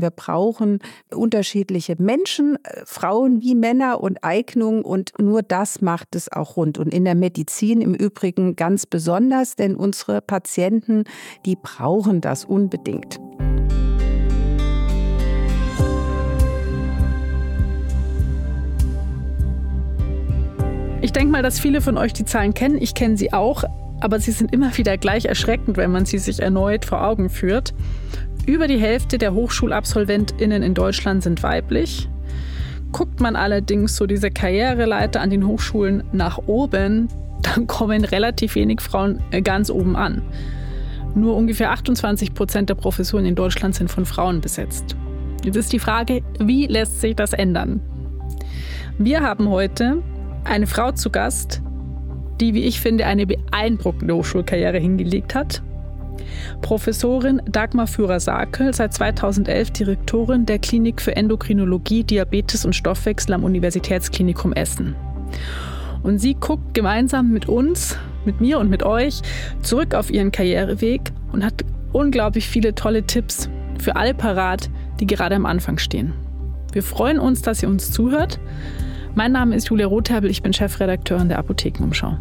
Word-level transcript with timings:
Wir 0.00 0.10
brauchen 0.10 0.80
unterschiedliche 1.14 1.96
Menschen, 1.98 2.56
äh, 2.64 2.82
Frauen 2.84 3.42
wie 3.42 3.54
Männer 3.54 4.00
und 4.00 4.22
Eignung 4.22 4.84
und 4.84 5.12
nur 5.18 5.42
das 5.42 5.80
macht 5.80 6.14
es 6.14 6.30
auch 6.30 6.56
rund. 6.56 6.78
Und 6.78 6.92
in 6.92 7.04
der 7.04 7.14
Medizin 7.14 7.80
im 7.80 7.94
Übrigen 7.94 8.56
ganz 8.56 8.86
besonders, 8.86 9.56
denn 9.56 9.74
unsere 9.76 10.20
Patienten, 10.20 11.04
die 11.44 11.56
brauchen 11.56 12.20
das 12.20 12.44
unbedingt. 12.44 13.20
Ich 21.00 21.12
denke 21.12 21.30
mal, 21.30 21.42
dass 21.42 21.60
viele 21.60 21.80
von 21.80 21.96
euch 21.96 22.12
die 22.12 22.24
Zahlen 22.24 22.54
kennen. 22.54 22.76
Ich 22.80 22.94
kenne 22.94 23.16
sie 23.16 23.32
auch, 23.32 23.62
aber 24.00 24.18
sie 24.18 24.32
sind 24.32 24.52
immer 24.52 24.76
wieder 24.76 24.96
gleich 24.98 25.26
erschreckend, 25.26 25.76
wenn 25.76 25.92
man 25.92 26.04
sie 26.04 26.18
sich 26.18 26.40
erneut 26.40 26.84
vor 26.84 27.04
Augen 27.04 27.30
führt. 27.30 27.72
Über 28.48 28.66
die 28.66 28.78
Hälfte 28.78 29.18
der 29.18 29.34
Hochschulabsolventinnen 29.34 30.62
in 30.62 30.72
Deutschland 30.72 31.22
sind 31.22 31.42
weiblich. 31.42 32.08
Guckt 32.92 33.20
man 33.20 33.36
allerdings 33.36 33.94
so 33.94 34.06
diese 34.06 34.30
Karriereleiter 34.30 35.20
an 35.20 35.28
den 35.28 35.46
Hochschulen 35.46 36.02
nach 36.12 36.38
oben, 36.46 37.08
dann 37.42 37.66
kommen 37.66 38.06
relativ 38.06 38.54
wenig 38.54 38.80
Frauen 38.80 39.20
äh, 39.32 39.42
ganz 39.42 39.68
oben 39.68 39.96
an. 39.96 40.22
Nur 41.14 41.36
ungefähr 41.36 41.72
28 41.72 42.32
Prozent 42.32 42.70
der 42.70 42.74
Professuren 42.74 43.26
in 43.26 43.34
Deutschland 43.34 43.74
sind 43.74 43.90
von 43.90 44.06
Frauen 44.06 44.40
besetzt. 44.40 44.96
Jetzt 45.44 45.56
ist 45.56 45.72
die 45.74 45.78
Frage, 45.78 46.22
wie 46.40 46.66
lässt 46.68 47.02
sich 47.02 47.14
das 47.14 47.34
ändern? 47.34 47.82
Wir 48.96 49.20
haben 49.20 49.50
heute 49.50 50.02
eine 50.44 50.66
Frau 50.66 50.92
zu 50.92 51.10
Gast, 51.10 51.60
die, 52.40 52.54
wie 52.54 52.64
ich 52.64 52.80
finde, 52.80 53.04
eine 53.04 53.26
beeindruckende 53.26 54.14
Hochschulkarriere 54.14 54.78
hingelegt 54.78 55.34
hat. 55.34 55.62
Professorin 56.62 57.42
Dagmar 57.46 57.86
Führer-Sakel, 57.86 58.74
seit 58.74 58.94
2011 58.94 59.70
Direktorin 59.72 60.46
der 60.46 60.58
Klinik 60.58 61.00
für 61.00 61.16
Endokrinologie, 61.16 62.04
Diabetes 62.04 62.64
und 62.64 62.74
Stoffwechsel 62.74 63.34
am 63.34 63.44
Universitätsklinikum 63.44 64.52
Essen. 64.52 64.96
Und 66.02 66.18
sie 66.18 66.34
guckt 66.34 66.74
gemeinsam 66.74 67.30
mit 67.30 67.48
uns, 67.48 67.96
mit 68.24 68.40
mir 68.40 68.58
und 68.58 68.70
mit 68.70 68.82
euch 68.82 69.20
zurück 69.62 69.94
auf 69.94 70.10
ihren 70.10 70.32
Karriereweg 70.32 71.12
und 71.32 71.44
hat 71.44 71.64
unglaublich 71.92 72.48
viele 72.48 72.74
tolle 72.74 73.02
Tipps 73.02 73.48
für 73.78 73.96
alle 73.96 74.14
parat, 74.14 74.70
die 75.00 75.06
gerade 75.06 75.34
am 75.34 75.46
Anfang 75.46 75.78
stehen. 75.78 76.12
Wir 76.72 76.82
freuen 76.82 77.18
uns, 77.18 77.42
dass 77.42 77.62
ihr 77.62 77.68
uns 77.68 77.90
zuhört. 77.90 78.38
Mein 79.14 79.32
Name 79.32 79.56
ist 79.56 79.68
Julia 79.68 79.86
Rotherbel, 79.86 80.30
ich 80.30 80.42
bin 80.42 80.52
Chefredakteurin 80.52 81.28
der 81.28 81.38
Apothekenumschau. 81.38 82.18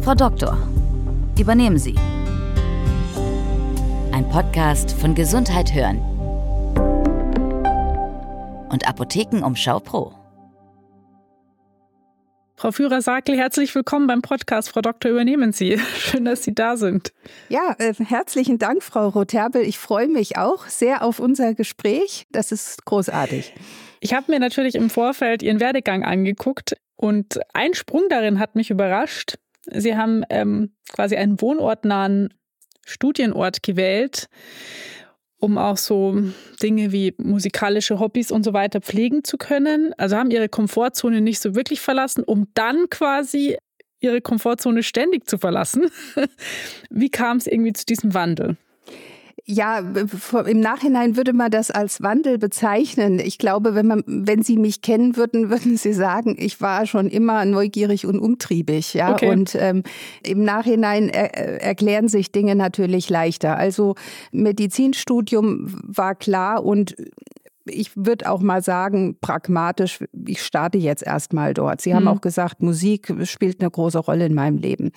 Frau 0.00 0.14
Doktor, 0.14 0.56
übernehmen 1.38 1.78
Sie. 1.78 1.94
Ein 4.12 4.28
Podcast 4.30 4.92
von 4.92 5.14
Gesundheit 5.14 5.74
hören 5.74 5.98
und 8.70 8.88
Apothekenumschau 8.88 9.80
Pro. 9.80 10.12
Frau 12.58 12.72
Führer-Sakel, 12.72 13.36
herzlich 13.36 13.74
willkommen 13.74 14.06
beim 14.06 14.22
Podcast. 14.22 14.70
Frau 14.70 14.80
Doktor, 14.80 15.10
übernehmen 15.10 15.52
Sie. 15.52 15.78
Schön, 15.98 16.24
dass 16.24 16.42
Sie 16.42 16.54
da 16.54 16.78
sind. 16.78 17.12
Ja, 17.50 17.76
äh, 17.78 17.92
herzlichen 17.92 18.56
Dank, 18.58 18.82
Frau 18.82 19.08
Rotherbel. 19.08 19.62
Ich 19.62 19.78
freue 19.78 20.08
mich 20.08 20.38
auch 20.38 20.66
sehr 20.66 21.02
auf 21.02 21.20
unser 21.20 21.52
Gespräch. 21.52 22.26
Das 22.30 22.52
ist 22.52 22.86
großartig. 22.86 23.52
Ich 24.00 24.14
habe 24.14 24.32
mir 24.32 24.40
natürlich 24.40 24.74
im 24.74 24.88
Vorfeld 24.88 25.42
Ihren 25.42 25.60
Werdegang 25.60 26.02
angeguckt 26.02 26.76
und 26.96 27.40
ein 27.52 27.74
Sprung 27.74 28.04
darin 28.08 28.38
hat 28.38 28.54
mich 28.54 28.70
überrascht. 28.70 29.36
Sie 29.72 29.96
haben 29.96 30.24
ähm, 30.30 30.72
quasi 30.92 31.16
einen 31.16 31.40
wohnortnahen 31.40 32.32
Studienort 32.84 33.62
gewählt, 33.62 34.28
um 35.38 35.58
auch 35.58 35.76
so 35.76 36.16
Dinge 36.62 36.92
wie 36.92 37.14
musikalische 37.18 37.98
Hobbys 37.98 38.30
und 38.30 38.44
so 38.44 38.52
weiter 38.52 38.80
pflegen 38.80 39.24
zu 39.24 39.36
können. 39.36 39.92
Also 39.98 40.16
haben 40.16 40.30
ihre 40.30 40.48
Komfortzone 40.48 41.20
nicht 41.20 41.40
so 41.40 41.54
wirklich 41.54 41.80
verlassen, 41.80 42.22
um 42.24 42.48
dann 42.54 42.88
quasi 42.88 43.56
ihre 44.00 44.20
Komfortzone 44.20 44.82
ständig 44.82 45.28
zu 45.28 45.38
verlassen. 45.38 45.90
Wie 46.90 47.10
kam 47.10 47.38
es 47.38 47.46
irgendwie 47.46 47.72
zu 47.72 47.84
diesem 47.84 48.14
Wandel? 48.14 48.56
Ja, 49.48 49.78
im 49.78 50.60
Nachhinein 50.60 51.16
würde 51.16 51.32
man 51.32 51.52
das 51.52 51.70
als 51.70 52.02
Wandel 52.02 52.36
bezeichnen. 52.36 53.20
Ich 53.20 53.38
glaube, 53.38 53.76
wenn 53.76 53.86
man, 53.86 54.02
wenn 54.06 54.42
Sie 54.42 54.56
mich 54.56 54.82
kennen 54.82 55.16
würden, 55.16 55.50
würden 55.50 55.76
Sie 55.76 55.92
sagen, 55.92 56.34
ich 56.36 56.60
war 56.60 56.86
schon 56.86 57.08
immer 57.08 57.44
neugierig 57.44 58.06
und 58.06 58.18
umtriebig, 58.18 58.94
ja. 58.94 59.12
Okay. 59.12 59.30
Und 59.30 59.54
ähm, 59.54 59.84
im 60.24 60.42
Nachhinein 60.42 61.08
er, 61.08 61.62
erklären 61.62 62.08
sich 62.08 62.32
Dinge 62.32 62.56
natürlich 62.56 63.08
leichter. 63.08 63.56
Also 63.56 63.94
Medizinstudium 64.32 65.72
war 65.84 66.16
klar 66.16 66.64
und 66.64 66.96
ich 67.66 67.90
würde 67.96 68.30
auch 68.30 68.40
mal 68.40 68.62
sagen, 68.62 69.16
pragmatisch, 69.20 70.04
ich 70.26 70.42
starte 70.42 70.78
jetzt 70.78 71.02
erstmal 71.02 71.54
dort. 71.54 71.80
Sie 71.80 71.90
mhm. 71.90 71.96
haben 71.96 72.08
auch 72.08 72.20
gesagt, 72.20 72.62
Musik 72.62 73.12
spielt 73.24 73.60
eine 73.60 73.70
große 73.70 73.98
Rolle 73.98 74.26
in 74.26 74.34
meinem 74.34 74.58
Leben. 74.58 74.92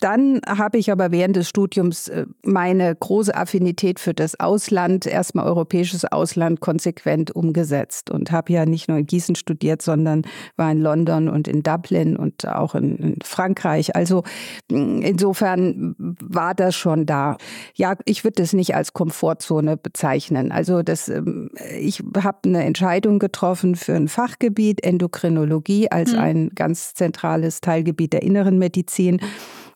Dann 0.00 0.40
habe 0.46 0.78
ich 0.78 0.90
aber 0.90 1.10
während 1.10 1.36
des 1.36 1.48
Studiums 1.48 2.08
äh, 2.08 2.26
meine 2.42 2.94
große 2.94 3.34
Affinität 3.34 4.00
für 4.00 4.14
das 4.14 4.38
Ausland, 4.40 5.06
erstmal 5.06 5.46
europäisches 5.46 6.04
Ausland, 6.04 6.60
konsequent 6.60 7.34
umgesetzt 7.34 8.10
und 8.10 8.30
habe 8.32 8.52
ja 8.52 8.66
nicht 8.66 8.88
nur 8.88 8.98
in 8.98 9.06
Gießen 9.06 9.36
studiert, 9.36 9.82
sondern 9.82 10.22
war 10.56 10.70
in 10.70 10.80
London 10.80 11.28
und 11.28 11.48
in 11.48 11.62
Dublin 11.62 12.16
und 12.16 12.46
auch 12.48 12.74
in, 12.74 12.96
in 12.96 13.18
Frankreich. 13.22 13.94
Also 13.94 14.22
mm, 14.70 15.02
insofern 15.02 15.94
war 15.98 16.54
das 16.54 16.74
schon 16.74 17.06
da. 17.06 17.36
Ja, 17.74 17.96
ich 18.04 18.24
würde 18.24 18.42
das 18.42 18.52
nicht 18.52 18.74
als 18.74 18.92
Komfortzone 18.92 19.76
bezeichnen. 19.76 20.52
Also 20.52 20.82
das, 20.82 21.08
ähm, 21.08 21.50
ich 21.78 22.02
habe 22.22 22.38
eine 22.44 22.64
Entscheidung 22.64 23.18
getroffen 23.18 23.74
für 23.74 23.94
ein 23.94 24.08
Fachgebiet 24.08 24.84
Endokrinologie 24.84 25.90
als 25.90 26.12
mhm. 26.12 26.18
ein 26.18 26.50
ganz 26.54 26.94
zentrales 26.94 27.60
Teilgebiet 27.60 28.12
der 28.12 28.22
inneren 28.22 28.58
Medizin. 28.58 29.20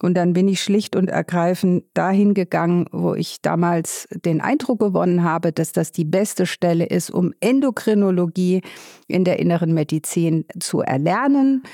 Und 0.01 0.15
dann 0.15 0.33
bin 0.33 0.47
ich 0.47 0.63
schlicht 0.63 0.95
und 0.95 1.11
ergreifend 1.11 1.85
dahin 1.95 2.35
gegangen, 2.35 2.87
wo 2.93 3.15
ich 3.15 3.43
damals 3.43 4.07
den 4.25 4.41
Eindruck 4.41 4.79
gewonnen 4.79 5.25
habe, 5.25 5.53
dass 5.53 5.73
das 5.73 5.91
die 5.91 6.05
beste 6.05 6.47
Stelle 6.47 6.87
ist, 6.87 7.11
um 7.11 7.33
Endokrinologie 7.41 8.63
in 9.09 9.25
der 9.25 9.41
inneren 9.41 9.75
Medizin 9.75 10.45
zu 10.61 10.83
erlernen. 10.83 11.65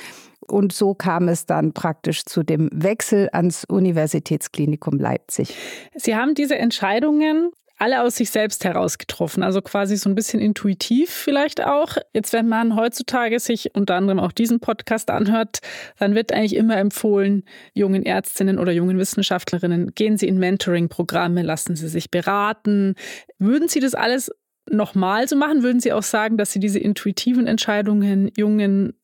Und 0.47 0.73
so 0.73 0.95
kam 0.95 1.29
es 1.29 1.47
dann 1.47 1.73
praktisch 1.73 2.25
zu 2.25 2.43
dem 2.43 2.71
Wechsel 2.73 3.29
ans 3.33 3.65
Universitätsklinikum 3.65 4.99
Leipzig. 4.99 5.55
Sie 5.95 6.15
haben 6.15 6.35
diese 6.35 6.57
Entscheidungen 6.57 7.51
alle 7.85 8.01
aus 8.01 8.17
sich 8.17 8.31
selbst 8.31 8.65
heraus 8.65 8.97
getroffen, 8.97 9.43
also 9.43 9.61
quasi 9.61 9.99
so 9.99 10.09
ein 10.09 10.15
bisschen 10.15 10.41
intuitiv 10.41 11.11
vielleicht 11.11 11.63
auch. 11.63 11.99
Jetzt, 12.15 12.33
wenn 12.33 12.49
man 12.49 12.77
heutzutage 12.77 13.39
sich 13.39 13.75
unter 13.75 13.97
anderem 13.97 14.19
auch 14.19 14.33
diesen 14.33 14.59
Podcast 14.59 15.11
anhört, 15.11 15.59
dann 15.99 16.15
wird 16.15 16.33
eigentlich 16.33 16.57
immer 16.57 16.79
empfohlen, 16.79 17.45
jungen 17.75 18.07
Ärztinnen 18.07 18.59
oder 18.59 18.73
jungen 18.73 18.99
Wissenschaftlerinnen, 18.99 19.95
gehen 19.95 20.17
Sie 20.17 20.27
in 20.27 20.39
Mentoring-Programme, 20.39 21.43
lassen 21.43 21.77
Sie 21.77 21.89
sich 21.89 22.11
beraten. 22.11 22.95
Würden 23.39 23.69
Sie 23.69 23.81
das 23.81 23.95
alles 23.95 24.31
nochmal 24.71 25.29
so 25.29 25.37
machen? 25.37 25.63
Würden 25.63 25.81
Sie 25.81 25.93
auch 25.93 26.03
sagen, 26.03 26.39
dass 26.39 26.53
Sie 26.53 26.61
diese 26.61 26.79
intuitiven 26.79 27.47
Entscheidungen 27.47 28.31
jungen 28.35 28.95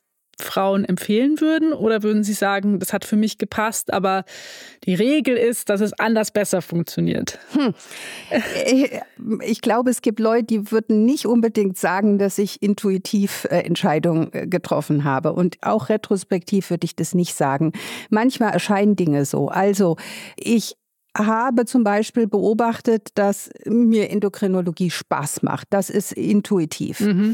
Frauen 0.41 0.85
empfehlen 0.85 1.41
würden? 1.41 1.73
Oder 1.73 2.03
würden 2.03 2.25
Sie 2.25 2.33
sagen, 2.33 2.79
das 2.79 2.93
hat 2.93 3.05
für 3.05 3.17
mich 3.17 3.39
gepasst, 3.39 3.93
aber 3.93 4.25
die 4.85 4.95
Regel 4.95 5.37
ist, 5.37 5.69
dass 5.69 5.81
es 5.81 5.93
anders 5.99 6.31
besser 6.31 6.63
funktioniert? 6.63 7.39
Hm. 7.53 7.75
Ich 9.45 9.61
glaube, 9.61 9.91
es 9.91 10.03
gibt 10.03 10.21
Leute, 10.21 10.45
die 10.45 10.71
würden 10.71 11.05
nicht 11.05 11.27
unbedingt 11.27 11.79
sagen, 11.79 12.19
dass 12.19 12.39
ich 12.39 12.63
intuitiv 12.63 13.47
äh, 13.51 13.61
Entscheidungen 13.61 14.33
äh, 14.33 14.47
getroffen 14.47 15.05
habe. 15.05 15.33
Und 15.33 15.59
auch 15.63 15.89
retrospektiv 15.89 16.71
würde 16.71 16.85
ich 16.85 16.97
das 16.97 17.15
nicht 17.15 17.35
sagen. 17.35 17.73
Manchmal 18.09 18.53
erscheinen 18.53 18.97
Dinge 18.97 19.25
so. 19.25 19.49
Also 19.49 19.97
ich 20.37 20.77
habe 21.17 21.65
zum 21.65 21.85
Beispiel 21.85 22.27
beobachtet, 22.27 23.09
dass 23.15 23.51
mir 23.67 24.11
Endokrinologie 24.11 24.91
Spaß 24.91 25.43
macht. 25.43 25.69
Das 25.71 25.91
ist 25.91 26.13
intuitiv. 26.13 27.01
Mhm. 27.01 27.33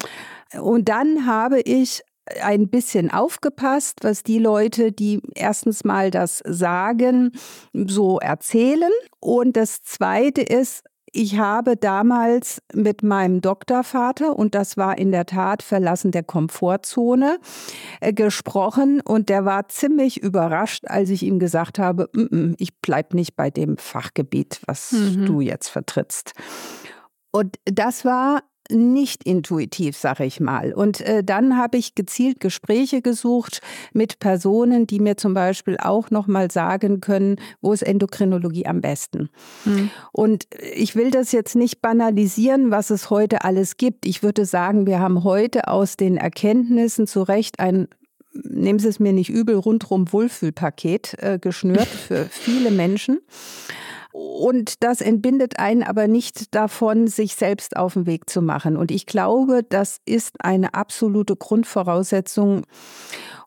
Und 0.60 0.88
dann 0.88 1.26
habe 1.26 1.60
ich 1.60 2.02
ein 2.42 2.68
bisschen 2.68 3.10
aufgepasst, 3.10 3.98
was 4.02 4.22
die 4.22 4.38
Leute, 4.38 4.92
die 4.92 5.20
erstens 5.34 5.84
mal 5.84 6.10
das 6.10 6.42
sagen, 6.46 7.32
so 7.72 8.18
erzählen. 8.18 8.90
Und 9.20 9.56
das 9.56 9.82
Zweite 9.82 10.42
ist, 10.42 10.84
ich 11.12 11.38
habe 11.38 11.76
damals 11.76 12.60
mit 12.74 13.02
meinem 13.02 13.40
Doktorvater, 13.40 14.38
und 14.38 14.54
das 14.54 14.76
war 14.76 14.98
in 14.98 15.12
der 15.12 15.24
Tat 15.24 15.62
Verlassen 15.62 16.10
der 16.10 16.22
Komfortzone, 16.22 17.38
äh, 18.00 18.12
gesprochen. 18.12 19.00
Und 19.00 19.30
der 19.30 19.44
war 19.46 19.68
ziemlich 19.68 20.22
überrascht, 20.22 20.84
als 20.86 21.08
ich 21.08 21.22
ihm 21.22 21.38
gesagt 21.38 21.78
habe, 21.78 22.10
mm 22.12 22.20
-mm, 22.20 22.54
ich 22.58 22.78
bleibe 22.80 23.16
nicht 23.16 23.34
bei 23.34 23.50
dem 23.50 23.78
Fachgebiet, 23.78 24.60
was 24.66 24.92
mhm. 24.92 25.24
du 25.26 25.40
jetzt 25.40 25.68
vertrittst. 25.68 26.32
Und 27.30 27.56
das 27.64 28.04
war 28.04 28.42
nicht 28.70 29.24
intuitiv, 29.24 29.96
sag 29.96 30.20
ich 30.20 30.40
mal. 30.40 30.72
Und 30.72 31.00
äh, 31.00 31.22
dann 31.24 31.56
habe 31.56 31.78
ich 31.78 31.94
gezielt 31.94 32.40
Gespräche 32.40 33.02
gesucht 33.02 33.60
mit 33.92 34.18
Personen, 34.18 34.86
die 34.86 35.00
mir 35.00 35.16
zum 35.16 35.34
Beispiel 35.34 35.76
auch 35.78 36.10
noch 36.10 36.26
mal 36.26 36.50
sagen 36.50 37.00
können, 37.00 37.36
wo 37.60 37.72
ist 37.72 37.82
Endokrinologie 37.82 38.66
am 38.66 38.80
besten. 38.80 39.28
Mhm. 39.64 39.90
Und 40.12 40.46
ich 40.74 40.96
will 40.96 41.10
das 41.10 41.32
jetzt 41.32 41.56
nicht 41.56 41.80
banalisieren, 41.80 42.70
was 42.70 42.90
es 42.90 43.10
heute 43.10 43.44
alles 43.44 43.76
gibt. 43.76 44.06
Ich 44.06 44.22
würde 44.22 44.44
sagen, 44.44 44.86
wir 44.86 45.00
haben 45.00 45.24
heute 45.24 45.68
aus 45.68 45.96
den 45.96 46.16
Erkenntnissen 46.16 47.06
zu 47.06 47.22
Recht 47.22 47.60
ein 47.60 47.88
nehmen 48.44 48.78
Sie 48.78 48.88
es 48.88 49.00
mir 49.00 49.14
nicht 49.14 49.30
übel, 49.30 49.56
rundrum 49.56 50.12
Wohlfühlpaket 50.12 51.16
äh, 51.18 51.38
geschnürt 51.38 51.88
für 51.88 52.26
viele 52.30 52.70
Menschen. 52.70 53.20
Und 54.18 54.82
das 54.82 55.02
entbindet 55.02 55.58
einen 55.58 55.82
aber 55.82 56.08
nicht 56.08 56.54
davon, 56.54 57.06
sich 57.06 57.34
selbst 57.34 57.76
auf 57.76 57.92
den 57.92 58.06
Weg 58.06 58.30
zu 58.30 58.40
machen. 58.40 58.78
Und 58.78 58.90
ich 58.90 59.04
glaube, 59.04 59.62
das 59.62 59.98
ist 60.06 60.36
eine 60.42 60.72
absolute 60.72 61.36
Grundvoraussetzung. 61.36 62.62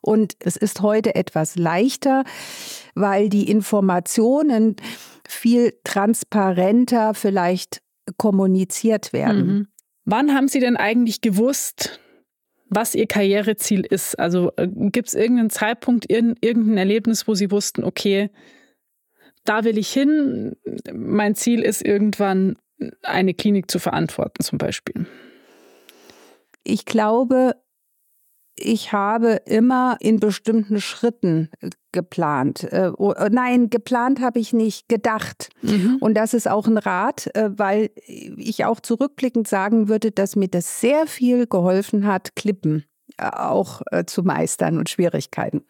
Und 0.00 0.36
es 0.38 0.56
ist 0.56 0.80
heute 0.80 1.16
etwas 1.16 1.56
leichter, 1.56 2.22
weil 2.94 3.28
die 3.28 3.50
Informationen 3.50 4.76
viel 5.26 5.74
transparenter 5.82 7.14
vielleicht 7.14 7.82
kommuniziert 8.16 9.12
werden. 9.12 9.46
Mhm. 9.46 9.66
Wann 10.04 10.32
haben 10.32 10.46
Sie 10.46 10.60
denn 10.60 10.76
eigentlich 10.76 11.20
gewusst, 11.20 11.98
was 12.68 12.94
Ihr 12.94 13.08
Karriereziel 13.08 13.80
ist? 13.80 14.16
Also 14.20 14.52
äh, 14.54 14.68
gibt 14.68 15.08
es 15.08 15.14
irgendeinen 15.14 15.50
Zeitpunkt, 15.50 16.08
irgendein 16.08 16.78
Erlebnis, 16.78 17.26
wo 17.26 17.34
Sie 17.34 17.50
wussten, 17.50 17.82
okay, 17.82 18.30
da 19.44 19.64
will 19.64 19.78
ich 19.78 19.90
hin. 19.92 20.56
Mein 20.92 21.34
Ziel 21.34 21.62
ist 21.62 21.82
irgendwann 21.82 22.56
eine 23.02 23.34
Klinik 23.34 23.70
zu 23.70 23.78
verantworten 23.78 24.42
zum 24.42 24.58
Beispiel. 24.58 25.06
Ich 26.64 26.84
glaube, 26.84 27.54
ich 28.56 28.92
habe 28.92 29.40
immer 29.46 29.96
in 30.00 30.20
bestimmten 30.20 30.80
Schritten 30.80 31.50
geplant. 31.92 32.64
Äh, 32.64 32.92
nein, 33.30 33.70
geplant 33.70 34.20
habe 34.20 34.38
ich 34.38 34.52
nicht, 34.52 34.88
gedacht. 34.88 35.48
Mhm. 35.62 35.96
Und 36.00 36.14
das 36.14 36.34
ist 36.34 36.48
auch 36.48 36.66
ein 36.66 36.78
Rat, 36.78 37.34
äh, 37.34 37.50
weil 37.56 37.90
ich 38.04 38.64
auch 38.64 38.80
zurückblickend 38.80 39.48
sagen 39.48 39.88
würde, 39.88 40.10
dass 40.10 40.36
mir 40.36 40.48
das 40.48 40.80
sehr 40.80 41.06
viel 41.06 41.46
geholfen 41.46 42.06
hat, 42.06 42.36
Klippen 42.36 42.84
äh, 43.16 43.30
auch 43.30 43.80
zu 44.06 44.22
meistern 44.22 44.78
und 44.78 44.90
Schwierigkeiten. 44.90 45.64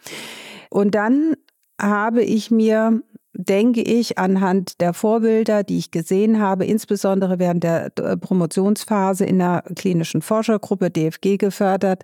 Und 0.69 0.95
dann 0.95 1.35
habe 1.81 2.23
ich 2.23 2.51
mir 2.51 3.03
denke 3.33 3.83
ich, 3.83 4.19
anhand 4.19 4.81
der 4.81 4.93
Vorbilder, 4.93 5.63
die 5.63 5.79
ich 5.79 5.91
gesehen 5.91 6.41
habe, 6.41 6.65
insbesondere 6.65 7.39
während 7.39 7.63
der 7.63 7.93
äh, 7.97 8.17
Promotionsphase 8.17 9.25
in 9.25 9.39
der 9.39 9.63
klinischen 9.77 10.21
Forschergruppe 10.21 10.91
DFG 10.91 11.37
gefördert, 11.37 12.03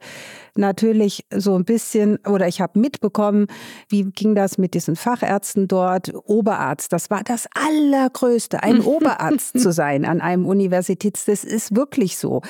natürlich 0.55 1.27
so 1.35 1.57
ein 1.57 1.65
bisschen, 1.65 2.19
oder 2.27 2.47
ich 2.47 2.61
habe 2.61 2.79
mitbekommen, 2.79 3.49
wie 3.89 4.05
ging 4.05 4.35
das 4.35 4.57
mit 4.57 4.75
diesen 4.75 4.95
Fachärzten 4.95 5.67
dort, 5.67 6.13
Oberarzt, 6.25 6.93
das 6.93 7.11
war 7.11 7.23
das 7.25 7.47
Allergrößte, 7.55 8.63
ein 8.63 8.81
Oberarzt 8.83 9.59
zu 9.59 9.73
sein 9.73 10.05
an 10.05 10.21
einem 10.21 10.47
Universitäts, 10.47 11.25
das 11.25 11.43
ist 11.43 11.75
wirklich 11.75 12.19
so. 12.19 12.43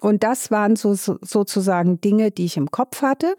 Und 0.00 0.22
das 0.22 0.50
waren 0.50 0.76
so, 0.76 0.94
so, 0.94 1.18
sozusagen 1.22 2.00
Dinge, 2.00 2.30
die 2.30 2.44
ich 2.44 2.56
im 2.56 2.70
Kopf 2.70 3.02
hatte. 3.02 3.34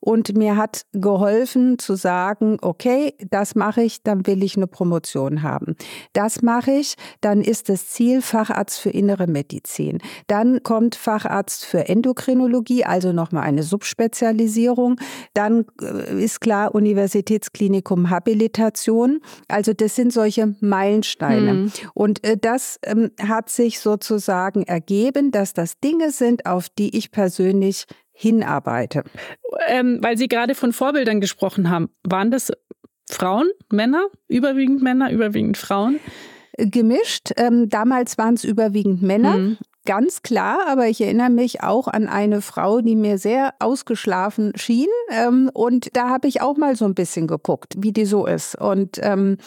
Und 0.00 0.36
mir 0.36 0.56
hat 0.56 0.82
geholfen 0.92 1.78
zu 1.78 1.94
sagen, 1.94 2.58
okay, 2.62 3.14
das 3.30 3.54
mache 3.54 3.82
ich, 3.82 4.02
dann 4.02 4.26
will 4.26 4.42
ich 4.42 4.56
eine 4.56 4.66
Promotion 4.66 5.42
haben. 5.42 5.76
Das 6.12 6.42
mache 6.42 6.72
ich, 6.72 6.94
dann 7.20 7.40
ist 7.40 7.68
das 7.68 7.88
Ziel 7.88 8.22
Facharzt 8.22 8.80
für 8.80 8.90
innere 8.90 9.26
Medizin. 9.26 9.98
Dann 10.26 10.62
kommt 10.62 10.94
Facharzt 10.94 11.64
für 11.64 11.88
Endokrinologie, 11.88 12.84
also 12.84 13.12
nochmal 13.12 13.44
eine 13.44 13.62
Subspezialisierung. 13.62 15.00
Dann 15.34 15.64
äh, 15.80 16.22
ist 16.22 16.40
klar 16.40 16.74
Universitätsklinikum 16.74 18.10
Habilitation. 18.10 19.20
Also 19.48 19.72
das 19.72 19.94
sind 19.94 20.12
solche 20.12 20.54
Meilensteine. 20.60 21.54
Mhm. 21.54 21.72
Und 21.94 22.24
äh, 22.24 22.36
das 22.36 22.78
ähm, 22.82 23.10
hat 23.20 23.50
sich 23.50 23.80
sozusagen 23.80 24.62
ergeben, 24.62 25.30
dass 25.30 25.54
das 25.54 25.78
Dinge 25.88 26.10
sind, 26.10 26.44
auf 26.46 26.68
die 26.68 26.96
ich 26.96 27.10
persönlich 27.10 27.86
hinarbeite. 28.12 29.04
Ähm, 29.68 29.98
weil 30.02 30.18
Sie 30.18 30.28
gerade 30.28 30.54
von 30.54 30.72
Vorbildern 30.72 31.20
gesprochen 31.20 31.70
haben, 31.70 31.88
waren 32.02 32.30
das 32.30 32.52
Frauen, 33.10 33.48
Männer, 33.70 34.06
überwiegend 34.28 34.82
Männer, 34.82 35.10
überwiegend 35.10 35.56
Frauen? 35.56 35.98
Gemischt. 36.58 37.30
Ähm, 37.36 37.68
damals 37.68 38.18
waren 38.18 38.34
es 38.34 38.44
überwiegend 38.44 39.02
Männer. 39.02 39.36
Mhm. 39.36 39.58
Ganz 39.86 40.22
klar, 40.22 40.66
aber 40.68 40.88
ich 40.88 41.00
erinnere 41.00 41.30
mich 41.30 41.62
auch 41.62 41.88
an 41.88 42.08
eine 42.08 42.42
Frau, 42.42 42.82
die 42.82 42.96
mir 42.96 43.16
sehr 43.16 43.54
ausgeschlafen 43.60 44.52
schien. 44.56 44.88
Ähm, 45.10 45.50
und 45.54 45.96
da 45.96 46.10
habe 46.10 46.28
ich 46.28 46.42
auch 46.42 46.58
mal 46.58 46.76
so 46.76 46.84
ein 46.84 46.94
bisschen 46.94 47.26
geguckt, 47.26 47.74
wie 47.78 47.92
die 47.92 48.04
so 48.04 48.26
ist. 48.26 48.54
Und 48.60 48.98
ähm, 49.00 49.38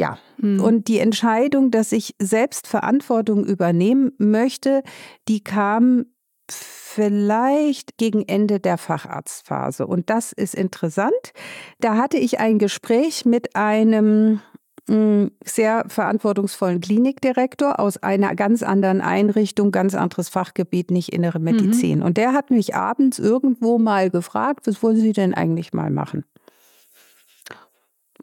ja, 0.00 0.16
mhm. 0.38 0.60
und 0.60 0.88
die 0.88 0.98
Entscheidung, 0.98 1.70
dass 1.70 1.92
ich 1.92 2.14
selbst 2.18 2.66
Verantwortung 2.66 3.44
übernehmen 3.44 4.12
möchte, 4.16 4.82
die 5.28 5.44
kam 5.44 6.06
vielleicht 6.50 7.98
gegen 7.98 8.26
Ende 8.26 8.60
der 8.60 8.78
Facharztphase. 8.78 9.86
Und 9.86 10.08
das 10.08 10.32
ist 10.32 10.54
interessant. 10.54 11.12
Da 11.80 11.98
hatte 11.98 12.16
ich 12.16 12.40
ein 12.40 12.58
Gespräch 12.58 13.26
mit 13.26 13.54
einem 13.54 14.40
mm, 14.88 15.26
sehr 15.44 15.84
verantwortungsvollen 15.88 16.80
Klinikdirektor 16.80 17.78
aus 17.78 17.98
einer 17.98 18.34
ganz 18.34 18.62
anderen 18.62 19.02
Einrichtung, 19.02 19.70
ganz 19.70 19.94
anderes 19.94 20.30
Fachgebiet, 20.30 20.90
nicht 20.90 21.12
innere 21.12 21.38
mhm. 21.38 21.44
Medizin. 21.44 21.98
Mhm. 21.98 22.06
Und 22.06 22.16
der 22.16 22.32
hat 22.32 22.50
mich 22.50 22.74
abends 22.74 23.18
irgendwo 23.18 23.78
mal 23.78 24.08
gefragt, 24.08 24.66
was 24.66 24.82
wollen 24.82 24.96
Sie 24.96 25.12
denn 25.12 25.34
eigentlich 25.34 25.74
mal 25.74 25.90
machen? 25.90 26.24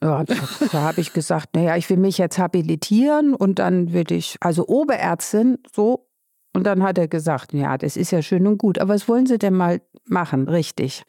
Ja, 0.02 0.24
da, 0.24 0.36
habe 0.74 1.02
ich 1.02 1.14
gesagt, 1.14 1.56
naja, 1.56 1.76
ich 1.76 1.90
will 1.90 1.98
mich 1.98 2.18
jetzt 2.18 2.38
habilitieren 2.38 3.34
und 3.34 3.60
dann 3.60 3.94
will 3.94 4.12
ich, 4.12 4.38
also 4.42 4.68
Oberärztin, 4.68 5.58
so. 5.74 6.08
Und 6.54 6.66
dann 6.66 6.82
hat 6.84 6.98
er 6.98 7.08
gesagt, 7.08 7.54
ja, 7.54 7.78
das 7.78 7.98
ist 7.98 8.12
ja 8.12 8.22
schön 8.22 8.48
und 8.48 8.58
gut, 8.58 8.80
aber 8.80 8.96
was 8.96 9.08
wollen 9.08 9.26
Sie 9.26 9.38
denn 9.38 9.54
mal 9.54 9.82
machen, 10.06 10.48
richtig? 10.48 11.04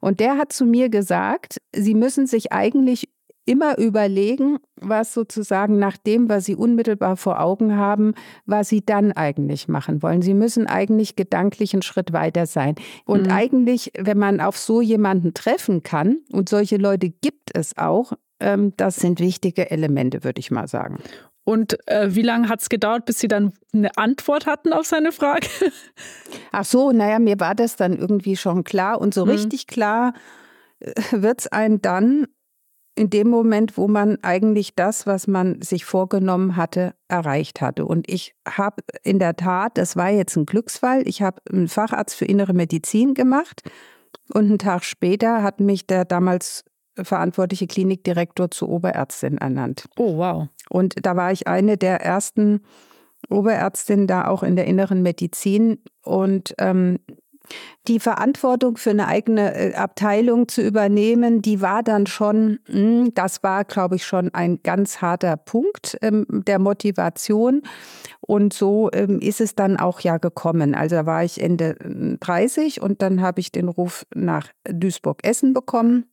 Und 0.00 0.20
der 0.20 0.38
hat 0.38 0.52
zu 0.52 0.64
mir 0.64 0.88
gesagt, 0.88 1.58
Sie 1.74 1.94
müssen 1.94 2.26
sich 2.26 2.52
eigentlich 2.52 3.08
immer 3.46 3.78
überlegen, 3.78 4.58
was 4.80 5.14
sozusagen 5.14 5.78
nach 5.78 5.96
dem, 5.96 6.28
was 6.28 6.44
Sie 6.44 6.56
unmittelbar 6.56 7.16
vor 7.16 7.40
Augen 7.40 7.76
haben, 7.76 8.14
was 8.44 8.68
Sie 8.68 8.84
dann 8.84 9.12
eigentlich 9.12 9.68
machen 9.68 10.02
wollen. 10.02 10.20
Sie 10.20 10.34
müssen 10.34 10.66
eigentlich 10.66 11.16
gedanklich 11.16 11.72
einen 11.72 11.82
Schritt 11.82 12.12
weiter 12.12 12.46
sein. 12.46 12.74
Und 13.04 13.26
mhm. 13.26 13.32
eigentlich, 13.32 13.92
wenn 13.98 14.18
man 14.18 14.40
auf 14.40 14.58
so 14.58 14.80
jemanden 14.80 15.32
treffen 15.32 15.82
kann, 15.82 16.18
und 16.32 16.48
solche 16.48 16.76
Leute 16.76 17.08
gibt 17.08 17.50
es 17.54 17.78
auch, 17.78 18.12
ähm, 18.40 18.72
das 18.76 18.96
sind 18.96 19.20
wichtige 19.20 19.70
Elemente, 19.70 20.24
würde 20.24 20.40
ich 20.40 20.50
mal 20.50 20.68
sagen. 20.68 20.98
Und 21.44 21.78
äh, 21.88 22.14
wie 22.14 22.22
lange 22.22 22.48
hat 22.48 22.60
es 22.60 22.68
gedauert, 22.68 23.04
bis 23.04 23.20
Sie 23.20 23.28
dann 23.28 23.52
eine 23.72 23.96
Antwort 23.96 24.46
hatten 24.46 24.72
auf 24.72 24.84
seine 24.84 25.12
Frage? 25.12 25.46
Ach 26.52 26.64
so, 26.64 26.90
naja, 26.90 27.20
mir 27.20 27.38
war 27.38 27.54
das 27.54 27.76
dann 27.76 27.96
irgendwie 27.96 28.36
schon 28.36 28.64
klar. 28.64 29.00
Und 29.00 29.14
so 29.14 29.24
mhm. 29.24 29.30
richtig 29.30 29.68
klar 29.68 30.12
äh, 30.80 30.92
wird 31.12 31.40
es 31.40 31.46
einem 31.46 31.80
dann 31.80 32.26
in 32.96 33.10
dem 33.10 33.28
Moment, 33.28 33.76
wo 33.76 33.86
man 33.86 34.18
eigentlich 34.22 34.74
das, 34.74 35.06
was 35.06 35.28
man 35.28 35.60
sich 35.62 35.84
vorgenommen 35.84 36.56
hatte, 36.56 36.94
erreicht 37.08 37.60
hatte. 37.60 37.84
Und 37.84 38.10
ich 38.10 38.34
habe 38.48 38.82
in 39.04 39.20
der 39.20 39.36
Tat, 39.36 39.78
das 39.78 39.94
war 39.96 40.10
jetzt 40.10 40.34
ein 40.34 40.46
Glücksfall, 40.46 41.06
ich 41.06 41.22
habe 41.22 41.40
einen 41.52 41.68
Facharzt 41.68 42.16
für 42.16 42.24
innere 42.24 42.54
Medizin 42.54 43.14
gemacht. 43.14 43.62
Und 44.32 44.46
einen 44.46 44.58
Tag 44.58 44.82
später 44.82 45.44
hat 45.44 45.60
mich 45.60 45.86
der 45.86 46.04
damals 46.04 46.64
verantwortliche 47.02 47.66
Klinikdirektor 47.66 48.50
zur 48.50 48.68
Oberärztin 48.68 49.38
ernannt. 49.38 49.86
Oh, 49.96 50.16
wow. 50.18 50.48
Und 50.68 50.94
da 51.02 51.16
war 51.16 51.32
ich 51.32 51.46
eine 51.46 51.76
der 51.76 52.00
ersten 52.00 52.60
Oberärztinnen 53.28 54.06
da 54.06 54.28
auch 54.28 54.42
in 54.42 54.56
der 54.56 54.66
inneren 54.66 55.02
Medizin. 55.02 55.78
Und 56.02 56.54
ähm, 56.58 56.98
die 57.86 58.00
Verantwortung 58.00 58.76
für 58.76 58.90
eine 58.90 59.06
eigene 59.06 59.54
äh, 59.54 59.74
Abteilung 59.74 60.48
zu 60.48 60.62
übernehmen, 60.62 61.42
die 61.42 61.60
war 61.60 61.82
dann 61.82 62.06
schon, 62.06 62.58
hm, 62.66 63.14
das 63.14 63.42
war, 63.42 63.64
glaube 63.64 63.96
ich, 63.96 64.04
schon 64.04 64.34
ein 64.34 64.60
ganz 64.62 65.00
harter 65.00 65.36
Punkt 65.36 65.96
ähm, 66.02 66.26
der 66.28 66.58
Motivation. 66.58 67.62
Und 68.20 68.52
so 68.52 68.90
ähm, 68.92 69.20
ist 69.20 69.40
es 69.40 69.54
dann 69.54 69.76
auch 69.76 70.00
ja 70.00 70.18
gekommen. 70.18 70.74
Also 70.74 70.96
da 70.96 71.06
war 71.06 71.22
ich 71.22 71.40
Ende 71.40 71.76
30 72.20 72.80
und 72.80 73.02
dann 73.02 73.20
habe 73.20 73.40
ich 73.40 73.52
den 73.52 73.68
Ruf 73.68 74.04
nach 74.14 74.48
Duisburg-Essen 74.68 75.52
bekommen 75.54 76.06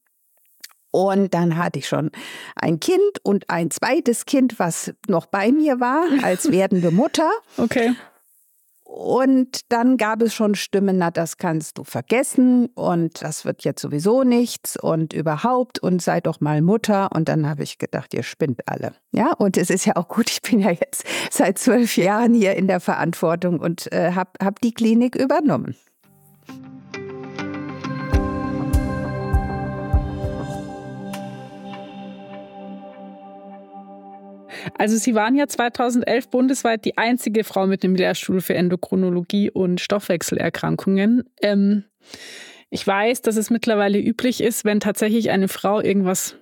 und 0.94 1.34
dann 1.34 1.58
hatte 1.58 1.80
ich 1.80 1.88
schon 1.88 2.12
ein 2.56 2.80
Kind 2.80 3.02
und 3.24 3.50
ein 3.50 3.72
zweites 3.72 4.28
Kind, 4.28 4.60
was 4.60 4.94
noch 5.08 5.26
bei 5.26 5.52
mir 5.52 5.80
war 5.80 6.04
als 6.22 6.52
werdende 6.52 6.92
Mutter. 6.92 7.32
Okay. 7.58 7.96
Und 8.84 9.72
dann 9.72 9.98
gab 9.98 10.22
es 10.22 10.36
schon 10.36 10.54
Stimmen, 10.54 11.00
na, 11.00 11.10
das 11.10 11.38
kannst 11.38 11.80
du 11.80 11.84
vergessen 11.84 12.68
und 12.76 13.24
das 13.24 13.44
wird 13.44 13.64
jetzt 13.64 13.82
sowieso 13.82 14.24
nichts 14.24 14.78
und 14.80 15.14
überhaupt 15.14 15.80
und 15.80 16.00
sei 16.00 16.22
doch 16.22 16.42
mal 16.42 16.62
Mutter. 16.62 17.10
Und 17.12 17.28
dann 17.28 17.50
habe 17.50 17.64
ich 17.64 17.80
gedacht, 17.80 18.14
ihr 18.14 18.22
spinnt 18.22 18.68
alle. 18.68 18.94
Ja, 19.12 19.34
und 19.34 19.58
es 19.58 19.72
ist 19.72 19.86
ja 19.86 19.96
auch 19.96 20.08
gut, 20.08 20.30
ich 20.30 20.44
bin 20.44 20.60
ja 20.60 20.70
jetzt 20.70 21.06
seit 21.32 21.58
zwölf 21.58 21.98
Jahren 21.98 22.36
hier 22.36 22.56
in 22.56 22.68
der 22.68 22.80
Verantwortung 22.80 23.60
und 23.60 23.92
äh, 23.92 24.12
habe 24.12 24.30
hab 24.40 24.62
die 24.62 24.76
Klinik 24.76 25.16
übernommen. 25.16 25.76
Also 34.78 34.98
Sie 34.98 35.16
waren 35.16 35.36
ja 35.36 35.48
2011 35.48 36.30
bundesweit 36.30 36.86
die 36.86 36.98
einzige 36.98 37.44
Frau 37.44 37.68
mit 37.68 37.84
einem 37.84 37.96
Lehrstuhl 37.96 38.42
für 38.42 38.56
Endokrinologie 38.56 39.52
und 39.52 39.82
Stoffwechselerkrankungen. 39.82 41.24
Ähm, 41.42 41.84
ich 42.70 42.86
weiß, 42.86 43.22
dass 43.22 43.38
es 43.38 43.50
mittlerweile 43.50 44.00
üblich 44.00 44.42
ist, 44.42 44.66
wenn 44.66 44.80
tatsächlich 44.80 45.30
eine 45.30 45.48
Frau 45.48 45.80
irgendwas 45.80 46.38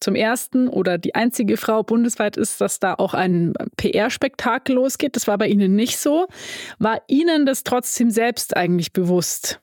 zum 0.00 0.14
ersten 0.14 0.68
oder 0.68 0.98
die 0.98 1.14
einzige 1.14 1.56
Frau 1.56 1.82
bundesweit 1.82 2.36
ist, 2.36 2.60
dass 2.60 2.80
da 2.80 2.94
auch 2.94 3.14
ein 3.14 3.54
PR-Spektakel 3.76 4.74
losgeht. 4.74 5.16
Das 5.16 5.28
war 5.28 5.38
bei 5.38 5.46
Ihnen 5.48 5.76
nicht 5.76 5.98
so. 5.98 6.26
War 6.78 7.02
Ihnen 7.06 7.46
das 7.46 7.64
trotzdem 7.64 8.10
selbst 8.10 8.56
eigentlich 8.56 8.92
bewusst? 8.92 9.60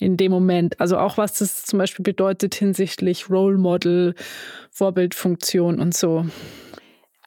in 0.00 0.16
dem 0.16 0.32
Moment. 0.32 0.80
Also 0.80 0.96
auch 0.96 1.18
was 1.18 1.34
das 1.38 1.64
zum 1.64 1.78
Beispiel 1.78 2.02
bedeutet 2.02 2.54
hinsichtlich 2.54 3.28
Role 3.28 3.58
Model, 3.58 4.14
Vorbildfunktion 4.70 5.78
und 5.78 5.94
so. 5.94 6.24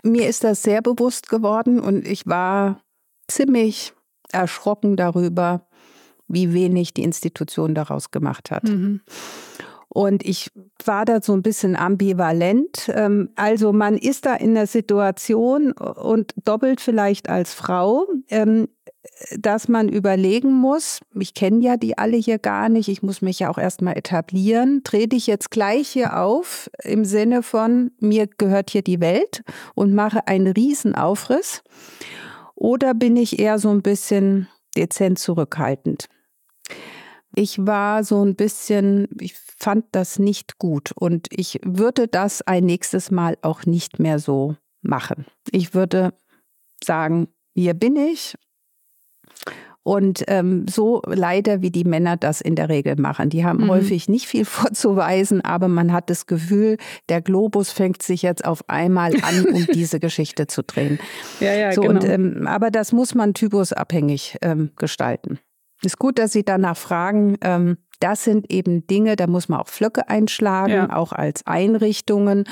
Mir 0.03 0.27
ist 0.27 0.43
das 0.43 0.61
sehr 0.61 0.81
bewusst 0.81 1.29
geworden 1.29 1.79
und 1.79 2.05
ich 2.07 2.27
war 2.27 2.81
ziemlich 3.27 3.93
erschrocken 4.31 4.97
darüber, 4.97 5.67
wie 6.27 6.53
wenig 6.53 6.93
die 6.93 7.03
Institution 7.03 7.73
daraus 7.75 8.11
gemacht 8.11 8.51
hat. 8.51 8.63
Mhm. 8.65 9.01
Und 9.87 10.25
ich 10.25 10.49
war 10.83 11.05
da 11.05 11.21
so 11.21 11.33
ein 11.33 11.43
bisschen 11.43 11.75
ambivalent. 11.75 12.91
Ähm, 12.93 13.29
also 13.35 13.71
man 13.73 13.95
ist 13.95 14.25
da 14.25 14.33
in 14.33 14.55
der 14.55 14.65
Situation 14.65 15.71
und 15.71 16.33
doppelt 16.43 16.81
vielleicht 16.81 17.29
als 17.29 17.53
Frau. 17.53 18.07
Dass 19.37 19.67
man 19.67 19.89
überlegen 19.89 20.53
muss, 20.53 21.01
ich 21.13 21.33
kenne 21.33 21.63
ja 21.63 21.75
die 21.77 21.97
alle 21.97 22.17
hier 22.17 22.39
gar 22.39 22.69
nicht, 22.69 22.87
ich 22.87 23.03
muss 23.03 23.21
mich 23.21 23.39
ja 23.39 23.49
auch 23.49 23.57
erstmal 23.57 23.97
etablieren, 23.97 24.81
trete 24.83 25.15
ich 25.15 25.27
jetzt 25.27 25.51
gleich 25.51 25.89
hier 25.89 26.21
auf 26.21 26.69
im 26.83 27.03
Sinne 27.03 27.43
von, 27.43 27.91
mir 27.99 28.27
gehört 28.27 28.69
hier 28.69 28.81
die 28.81 29.01
Welt 29.01 29.43
und 29.75 29.93
mache 29.93 30.27
einen 30.27 30.47
Riesenaufriss 30.47 31.63
oder 32.55 32.93
bin 32.93 33.17
ich 33.17 33.39
eher 33.39 33.59
so 33.59 33.69
ein 33.71 33.81
bisschen 33.81 34.47
dezent 34.77 35.19
zurückhaltend? 35.19 36.07
Ich 37.35 37.65
war 37.65 38.03
so 38.03 38.23
ein 38.23 38.35
bisschen, 38.35 39.07
ich 39.19 39.35
fand 39.57 39.85
das 39.91 40.19
nicht 40.19 40.59
gut 40.59 40.91
und 40.95 41.27
ich 41.31 41.59
würde 41.63 42.07
das 42.07 42.41
ein 42.43 42.65
nächstes 42.65 43.11
Mal 43.11 43.37
auch 43.41 43.65
nicht 43.65 43.99
mehr 43.99 44.19
so 44.19 44.55
machen. 44.81 45.25
Ich 45.51 45.73
würde 45.73 46.13
sagen, 46.83 47.27
hier 47.55 47.73
bin 47.73 47.95
ich 47.95 48.35
und 49.83 50.23
ähm, 50.27 50.65
so 50.67 51.01
leider, 51.05 51.61
wie 51.61 51.69
die 51.69 51.83
Männer 51.83 52.15
das 52.15 52.41
in 52.41 52.55
der 52.55 52.69
Regel 52.69 52.95
machen. 52.95 53.29
Die 53.29 53.45
haben 53.45 53.65
mhm. 53.65 53.69
häufig 53.69 54.07
nicht 54.07 54.27
viel 54.27 54.45
vorzuweisen, 54.45 55.41
aber 55.41 55.67
man 55.67 55.91
hat 55.91 56.09
das 56.09 56.25
Gefühl, 56.25 56.77
der 57.09 57.21
Globus 57.21 57.71
fängt 57.71 58.01
sich 58.01 58.21
jetzt 58.21 58.45
auf 58.45 58.67
einmal 58.69 59.13
an, 59.21 59.45
um 59.45 59.67
diese 59.73 59.99
Geschichte 59.99 60.47
zu 60.47 60.63
drehen. 60.63 60.99
Ja, 61.39 61.53
ja, 61.53 61.71
so, 61.73 61.81
genau. 61.81 61.93
Und, 61.93 62.05
ähm, 62.05 62.47
aber 62.47 62.71
das 62.71 62.93
muss 62.93 63.13
man 63.13 63.33
typusabhängig 63.33 64.37
ähm, 64.41 64.71
gestalten. 64.77 65.39
Ist 65.83 65.99
gut, 65.99 66.17
dass 66.17 66.31
Sie 66.31 66.43
danach 66.43 66.77
fragen. 66.77 67.37
Ähm, 67.41 67.77
das 67.99 68.23
sind 68.23 68.51
eben 68.51 68.87
Dinge, 68.87 69.15
da 69.15 69.27
muss 69.27 69.49
man 69.49 69.59
auch 69.59 69.67
Flöcke 69.67 70.09
einschlagen, 70.09 70.73
ja. 70.73 70.95
auch 70.95 71.11
als 71.11 71.45
Einrichtungen. 71.45 72.45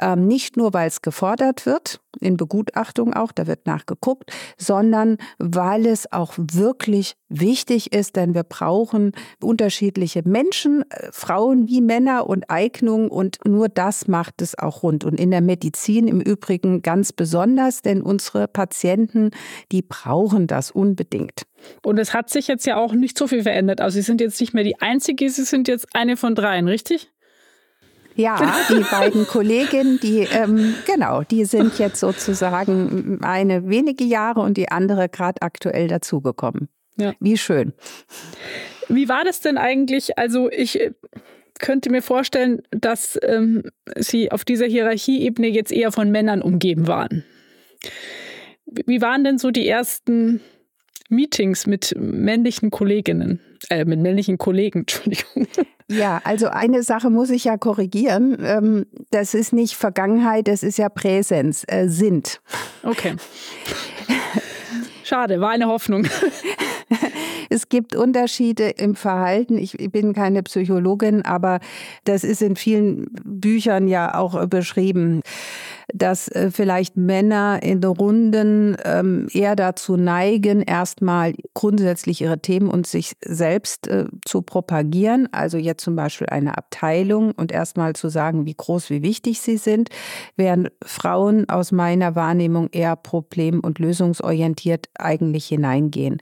Ähm, 0.00 0.26
nicht 0.26 0.56
nur, 0.56 0.72
weil 0.74 0.88
es 0.88 1.02
gefordert 1.02 1.66
wird, 1.66 2.00
in 2.20 2.36
Begutachtung 2.36 3.14
auch, 3.14 3.32
da 3.32 3.46
wird 3.46 3.66
nachgeguckt, 3.66 4.32
sondern 4.56 5.18
weil 5.38 5.86
es 5.86 6.10
auch 6.12 6.34
wirklich 6.36 7.16
wichtig 7.28 7.92
ist, 7.92 8.16
denn 8.16 8.34
wir 8.34 8.44
brauchen 8.44 9.12
unterschiedliche 9.42 10.22
Menschen, 10.24 10.84
äh, 10.90 11.08
Frauen 11.10 11.68
wie 11.68 11.80
Männer 11.80 12.28
und 12.28 12.50
Eignungen 12.50 13.08
und 13.08 13.38
nur 13.44 13.68
das 13.68 14.08
macht 14.08 14.42
es 14.42 14.58
auch 14.58 14.82
rund. 14.82 15.04
Und 15.04 15.18
in 15.18 15.30
der 15.30 15.40
Medizin 15.40 16.08
im 16.08 16.20
Übrigen 16.20 16.82
ganz 16.82 17.12
besonders, 17.12 17.82
denn 17.82 18.02
unsere 18.02 18.48
Patienten, 18.48 19.30
die 19.72 19.82
brauchen 19.82 20.46
das 20.46 20.70
unbedingt. 20.70 21.42
Und 21.82 21.98
es 21.98 22.12
hat 22.12 22.30
sich 22.30 22.46
jetzt 22.48 22.66
ja 22.66 22.76
auch 22.76 22.92
nicht 22.92 23.16
so 23.18 23.26
viel 23.26 23.42
verändert. 23.42 23.80
Also 23.80 23.96
Sie 23.96 24.02
sind 24.02 24.20
jetzt 24.20 24.40
nicht 24.40 24.54
mehr 24.54 24.64
die 24.64 24.80
Einzige, 24.80 25.30
Sie 25.30 25.44
sind 25.44 25.68
jetzt 25.68 25.94
eine 25.94 26.16
von 26.16 26.34
dreien, 26.34 26.68
richtig? 26.68 27.10
Ja, 28.16 28.36
die 28.68 28.84
beiden 28.90 29.26
Kolleginnen, 29.26 29.98
die 30.00 30.20
ähm, 30.32 30.74
genau, 30.86 31.22
die 31.22 31.44
sind 31.44 31.78
jetzt 31.78 32.00
sozusagen 32.00 33.18
eine 33.22 33.68
wenige 33.68 34.04
Jahre 34.04 34.40
und 34.40 34.56
die 34.56 34.70
andere 34.70 35.08
gerade 35.08 35.42
aktuell 35.42 35.88
dazugekommen. 35.88 36.68
Ja. 36.96 37.12
Wie 37.20 37.36
schön. 37.36 37.72
Wie 38.88 39.08
war 39.08 39.24
das 39.24 39.40
denn 39.40 39.58
eigentlich? 39.58 40.18
Also 40.18 40.50
ich 40.50 40.80
äh, 40.80 40.92
könnte 41.58 41.90
mir 41.90 42.02
vorstellen, 42.02 42.62
dass 42.70 43.18
ähm, 43.22 43.64
Sie 43.96 44.30
auf 44.30 44.44
dieser 44.44 44.66
Hierarchieebene 44.66 45.48
jetzt 45.48 45.72
eher 45.72 45.92
von 45.92 46.10
Männern 46.10 46.42
umgeben 46.42 46.86
waren. 46.86 47.24
Wie 48.66 49.00
waren 49.00 49.24
denn 49.24 49.38
so 49.38 49.50
die 49.50 49.68
ersten 49.68 50.40
Meetings 51.08 51.66
mit 51.66 51.94
männlichen 51.98 52.70
Kolleginnen, 52.70 53.40
äh, 53.70 53.84
mit 53.84 54.00
männlichen 54.00 54.38
Kollegen, 54.38 54.80
Entschuldigung. 54.80 55.46
Ja, 55.88 56.20
also 56.24 56.48
eine 56.48 56.82
Sache 56.82 57.10
muss 57.10 57.30
ich 57.30 57.44
ja 57.44 57.56
korrigieren. 57.56 58.38
Ähm, 58.42 58.86
das 59.10 59.34
ist 59.34 59.52
nicht 59.52 59.74
Vergangenheit, 59.74 60.48
das 60.48 60.62
ist 60.62 60.78
ja 60.78 60.88
Präsenz, 60.88 61.64
äh, 61.66 61.88
sind. 61.88 62.40
Okay. 62.82 63.16
Schade, 65.04 65.40
war 65.40 65.50
eine 65.50 65.66
Hoffnung. 65.66 66.06
Es 67.50 67.68
gibt 67.68 67.94
Unterschiede 67.94 68.70
im 68.70 68.94
Verhalten. 68.94 69.58
Ich 69.58 69.76
bin 69.92 70.12
keine 70.12 70.42
Psychologin, 70.42 71.22
aber 71.24 71.60
das 72.04 72.24
ist 72.24 72.42
in 72.42 72.56
vielen 72.56 73.06
Büchern 73.22 73.86
ja 73.86 74.14
auch 74.14 74.46
beschrieben 74.46 75.20
dass 75.92 76.28
äh, 76.28 76.50
vielleicht 76.50 76.96
Männer 76.96 77.62
in 77.62 77.82
Runden 77.84 78.76
ähm, 78.84 79.28
eher 79.32 79.56
dazu 79.56 79.96
neigen, 79.96 80.62
erstmal 80.62 81.34
grundsätzlich 81.52 82.20
ihre 82.20 82.38
Themen 82.38 82.68
und 82.68 82.86
sich 82.86 83.16
selbst 83.24 83.88
äh, 83.88 84.06
zu 84.24 84.42
propagieren. 84.42 85.28
Also 85.32 85.58
jetzt 85.58 85.84
zum 85.84 85.96
Beispiel 85.96 86.28
eine 86.28 86.56
Abteilung 86.56 87.32
und 87.32 87.52
erstmal 87.52 87.94
zu 87.94 88.08
sagen, 88.08 88.46
wie 88.46 88.54
groß, 88.54 88.90
wie 88.90 89.02
wichtig 89.02 89.40
sie 89.40 89.56
sind, 89.56 89.90
während 90.36 90.72
Frauen 90.84 91.48
aus 91.48 91.72
meiner 91.72 92.14
Wahrnehmung 92.14 92.68
eher 92.72 92.96
problem- 92.96 93.60
und 93.60 93.78
lösungsorientiert 93.78 94.88
eigentlich 94.98 95.46
hineingehen. 95.46 96.18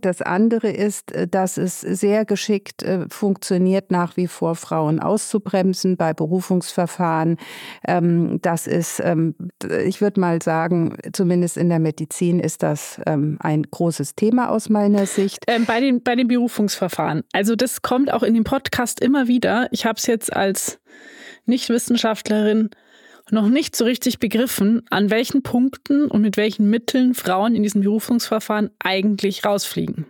Das 0.00 0.20
andere 0.20 0.70
ist, 0.70 1.12
äh, 1.12 1.26
dass 1.26 1.56
es 1.56 1.80
sehr 1.80 2.24
geschickt 2.24 2.82
äh, 2.82 3.06
funktioniert, 3.08 3.90
nach 3.90 4.16
wie 4.16 4.26
vor 4.26 4.54
Frauen 4.54 5.00
auszubremsen 5.00 5.96
bei 5.96 6.12
Berufungsverfahren. 6.12 7.38
Ähm, 7.86 8.38
das 8.42 8.66
ist, 8.66 9.00
ähm, 9.00 9.34
ich 9.84 10.00
würde 10.00 10.20
mal 10.20 10.42
sagen, 10.42 10.96
zumindest 11.12 11.56
in 11.56 11.68
der 11.68 11.78
Medizin 11.78 12.40
ist 12.40 12.62
das 12.62 13.00
ähm, 13.06 13.38
ein 13.40 13.62
großes 13.62 14.14
Thema 14.16 14.50
aus 14.50 14.68
meiner 14.68 15.06
Sicht. 15.06 15.46
bei, 15.66 15.80
den, 15.80 16.02
bei 16.02 16.14
den 16.14 16.28
Berufungsverfahren. 16.28 17.22
Also 17.32 17.56
das 17.56 17.82
kommt 17.82 18.12
auch 18.12 18.22
in 18.22 18.34
dem 18.34 18.44
Podcast 18.44 19.00
immer 19.00 19.28
wieder. 19.28 19.68
Ich 19.70 19.86
habe 19.86 19.98
es 19.98 20.06
jetzt 20.06 20.32
als 20.34 20.78
Nichtwissenschaftlerin 21.46 22.70
noch 23.30 23.48
nicht 23.48 23.74
so 23.74 23.84
richtig 23.84 24.18
begriffen, 24.18 24.82
an 24.90 25.10
welchen 25.10 25.42
Punkten 25.42 26.06
und 26.06 26.22
mit 26.22 26.36
welchen 26.36 26.70
Mitteln 26.70 27.14
Frauen 27.14 27.54
in 27.54 27.62
diesem 27.62 27.82
Berufungsverfahren 27.82 28.70
eigentlich 28.78 29.44
rausfliegen. 29.44 30.06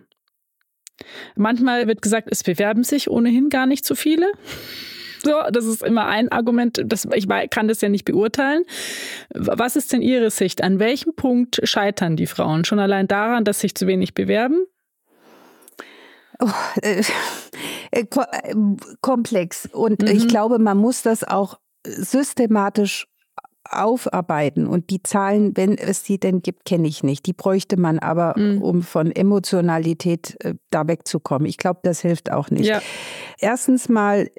Manchmal 1.35 1.87
wird 1.87 2.01
gesagt, 2.01 2.27
es 2.31 2.43
bewerben 2.43 2.83
sich 2.83 3.09
ohnehin 3.09 3.49
gar 3.49 3.65
nicht 3.65 3.85
so 3.85 3.95
viele. 3.95 4.27
So, 5.23 5.33
das 5.51 5.65
ist 5.65 5.81
immer 5.81 6.05
ein 6.05 6.31
Argument. 6.31 6.79
Das, 6.85 7.07
ich 7.15 7.27
kann 7.49 7.67
das 7.67 7.81
ja 7.81 7.89
nicht 7.89 8.05
beurteilen. 8.05 8.63
Was 9.33 9.75
ist 9.75 9.91
denn 9.91 10.03
Ihre 10.03 10.29
Sicht? 10.29 10.63
An 10.63 10.79
welchem 10.79 11.15
Punkt 11.15 11.59
scheitern 11.63 12.15
die 12.15 12.27
Frauen? 12.27 12.65
Schon 12.65 12.77
allein 12.77 13.07
daran, 13.07 13.43
dass 13.43 13.59
sich 13.59 13.73
zu 13.73 13.87
wenig 13.87 14.13
bewerben? 14.13 14.67
Oh, 16.39 16.47
äh, 16.83 17.01
äh, 17.91 18.01
äh 18.01 18.05
komplex. 19.01 19.67
Und 19.73 20.03
mhm. 20.03 20.07
ich 20.07 20.27
glaube, 20.27 20.59
man 20.59 20.77
muss 20.77 21.01
das 21.01 21.23
auch 21.23 21.57
systematisch 21.85 23.07
aufarbeiten. 23.69 24.67
Und 24.67 24.89
die 24.89 25.03
Zahlen, 25.03 25.55
wenn 25.55 25.77
es 25.77 26.03
die 26.03 26.19
denn 26.19 26.41
gibt, 26.41 26.65
kenne 26.65 26.87
ich 26.87 27.03
nicht. 27.03 27.25
Die 27.25 27.33
bräuchte 27.33 27.77
man 27.77 27.99
aber, 27.99 28.33
mhm. 28.37 28.61
um 28.61 28.81
von 28.81 29.11
Emotionalität 29.11 30.37
äh, 30.43 30.55
da 30.69 30.87
wegzukommen. 30.87 31.47
Ich 31.47 31.57
glaube, 31.57 31.79
das 31.83 32.01
hilft 32.01 32.31
auch 32.31 32.49
nicht. 32.49 32.67
Ja. 32.67 32.81
Erstens 33.39 33.89
mal 33.89 34.29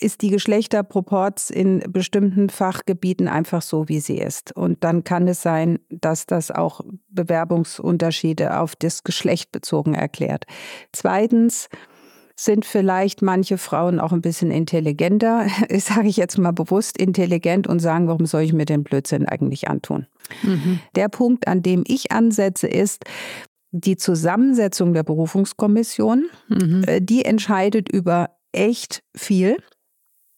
ist 0.00 0.22
die 0.22 0.30
Geschlechterproporz 0.30 1.50
in 1.50 1.80
bestimmten 1.88 2.48
Fachgebieten 2.50 3.28
einfach 3.28 3.62
so, 3.62 3.88
wie 3.88 4.00
sie 4.00 4.18
ist. 4.18 4.54
Und 4.56 4.84
dann 4.84 5.04
kann 5.04 5.28
es 5.28 5.42
sein, 5.42 5.78
dass 5.90 6.26
das 6.26 6.50
auch 6.50 6.80
Bewerbungsunterschiede 7.08 8.58
auf 8.58 8.74
das 8.74 9.04
Geschlecht 9.04 9.52
bezogen 9.52 9.94
erklärt. 9.94 10.46
Zweitens, 10.92 11.68
sind 12.36 12.64
vielleicht 12.64 13.22
manche 13.22 13.58
Frauen 13.58 14.00
auch 14.00 14.12
ein 14.12 14.22
bisschen 14.22 14.50
intelligenter, 14.50 15.46
sage 15.78 16.08
ich 16.08 16.16
jetzt 16.16 16.38
mal 16.38 16.52
bewusst 16.52 16.98
intelligent 16.98 17.66
und 17.66 17.80
sagen, 17.80 18.08
warum 18.08 18.26
soll 18.26 18.42
ich 18.42 18.52
mir 18.52 18.64
den 18.64 18.84
Blödsinn 18.84 19.26
eigentlich 19.26 19.68
antun? 19.68 20.06
Mhm. 20.42 20.80
Der 20.96 21.08
Punkt, 21.08 21.46
an 21.48 21.62
dem 21.62 21.84
ich 21.86 22.12
ansetze, 22.12 22.66
ist, 22.66 23.04
die 23.72 23.96
Zusammensetzung 23.96 24.92
der 24.92 25.02
Berufungskommission, 25.02 26.26
mhm. 26.48 26.84
Äh, 26.86 27.00
die 27.00 27.24
entscheidet 27.24 27.90
über 27.90 28.30
echt 28.52 29.02
viel. 29.16 29.56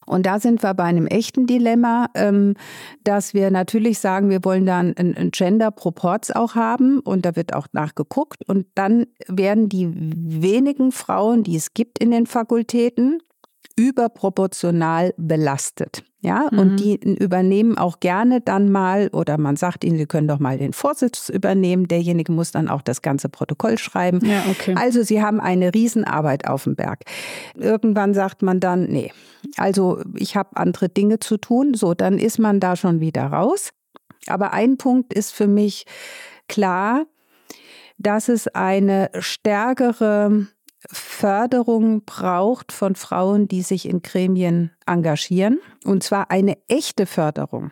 Und 0.06 0.26
da 0.26 0.40
sind 0.40 0.62
wir 0.62 0.74
bei 0.74 0.84
einem 0.84 1.06
echten 1.06 1.46
Dilemma, 1.46 2.08
ähm, 2.14 2.54
dass 3.04 3.34
wir 3.34 3.50
natürlich 3.50 3.98
sagen, 3.98 4.30
wir 4.30 4.44
wollen 4.44 4.66
da 4.66 4.78
einen 4.78 5.30
Gender-Proporz 5.30 6.30
auch 6.30 6.54
haben 6.54 7.00
und 7.00 7.24
da 7.24 7.36
wird 7.36 7.54
auch 7.54 7.68
nachgeguckt. 7.72 8.48
Und 8.48 8.66
dann 8.74 9.06
werden 9.28 9.68
die 9.68 9.90
wenigen 9.92 10.92
Frauen, 10.92 11.42
die 11.42 11.56
es 11.56 11.74
gibt 11.74 11.98
in 11.98 12.10
den 12.10 12.26
Fakultäten, 12.26 13.20
überproportional 13.76 15.14
belastet. 15.16 16.04
Ja, 16.24 16.48
mhm. 16.50 16.58
und 16.58 16.76
die 16.76 16.94
übernehmen 16.94 17.76
auch 17.76 18.00
gerne 18.00 18.40
dann 18.40 18.72
mal, 18.72 19.10
oder 19.12 19.36
man 19.36 19.56
sagt 19.56 19.84
ihnen, 19.84 19.98
sie 19.98 20.06
können 20.06 20.26
doch 20.26 20.38
mal 20.38 20.56
den 20.56 20.72
Vorsitz 20.72 21.28
übernehmen. 21.28 21.86
Derjenige 21.86 22.32
muss 22.32 22.50
dann 22.50 22.70
auch 22.70 22.80
das 22.80 23.02
ganze 23.02 23.28
Protokoll 23.28 23.76
schreiben. 23.76 24.24
Ja, 24.24 24.42
okay. 24.50 24.74
Also 24.74 25.02
sie 25.02 25.20
haben 25.20 25.38
eine 25.38 25.74
Riesenarbeit 25.74 26.48
auf 26.48 26.64
dem 26.64 26.76
Berg. 26.76 27.00
Irgendwann 27.58 28.14
sagt 28.14 28.40
man 28.40 28.58
dann, 28.58 28.84
nee, 28.84 29.12
also 29.58 30.00
ich 30.16 30.34
habe 30.34 30.56
andere 30.56 30.88
Dinge 30.88 31.20
zu 31.20 31.36
tun. 31.36 31.74
So, 31.74 31.92
dann 31.92 32.16
ist 32.16 32.38
man 32.38 32.58
da 32.58 32.74
schon 32.74 33.00
wieder 33.00 33.24
raus. 33.26 33.68
Aber 34.26 34.54
ein 34.54 34.78
Punkt 34.78 35.12
ist 35.12 35.30
für 35.30 35.46
mich 35.46 35.84
klar, 36.48 37.04
dass 37.98 38.30
es 38.30 38.48
eine 38.48 39.10
stärkere 39.18 40.46
Förderung 40.90 42.04
braucht 42.04 42.72
von 42.72 42.94
Frauen, 42.94 43.48
die 43.48 43.62
sich 43.62 43.88
in 43.88 44.02
Gremien 44.02 44.70
engagieren. 44.86 45.58
Und 45.84 46.02
zwar 46.02 46.30
eine 46.30 46.56
echte 46.68 47.06
Förderung. 47.06 47.70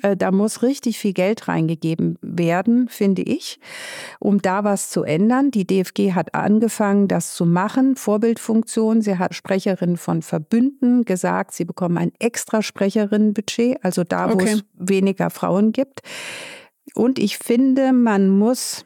Äh, 0.00 0.16
da 0.16 0.30
muss 0.30 0.62
richtig 0.62 0.98
viel 0.98 1.12
Geld 1.12 1.48
reingegeben 1.48 2.18
werden, 2.22 2.88
finde 2.88 3.22
ich, 3.22 3.60
um 4.18 4.40
da 4.40 4.64
was 4.64 4.90
zu 4.90 5.02
ändern. 5.02 5.50
Die 5.50 5.66
DFG 5.66 6.12
hat 6.12 6.34
angefangen, 6.34 7.08
das 7.08 7.34
zu 7.34 7.44
machen, 7.44 7.96
Vorbildfunktion. 7.96 9.02
Sie 9.02 9.18
hat 9.18 9.34
Sprecherinnen 9.34 9.96
von 9.96 10.22
Verbünden 10.22 11.04
gesagt, 11.04 11.52
sie 11.52 11.64
bekommen 11.64 11.98
ein 11.98 12.12
extra 12.18 12.62
Sprecherinnenbudget, 12.62 13.84
also 13.84 14.04
da, 14.04 14.30
wo 14.30 14.34
okay. 14.34 14.54
es 14.54 14.64
weniger 14.74 15.30
Frauen 15.30 15.72
gibt. 15.72 16.00
Und 16.94 17.18
ich 17.18 17.38
finde, 17.38 17.92
man 17.92 18.28
muss 18.28 18.84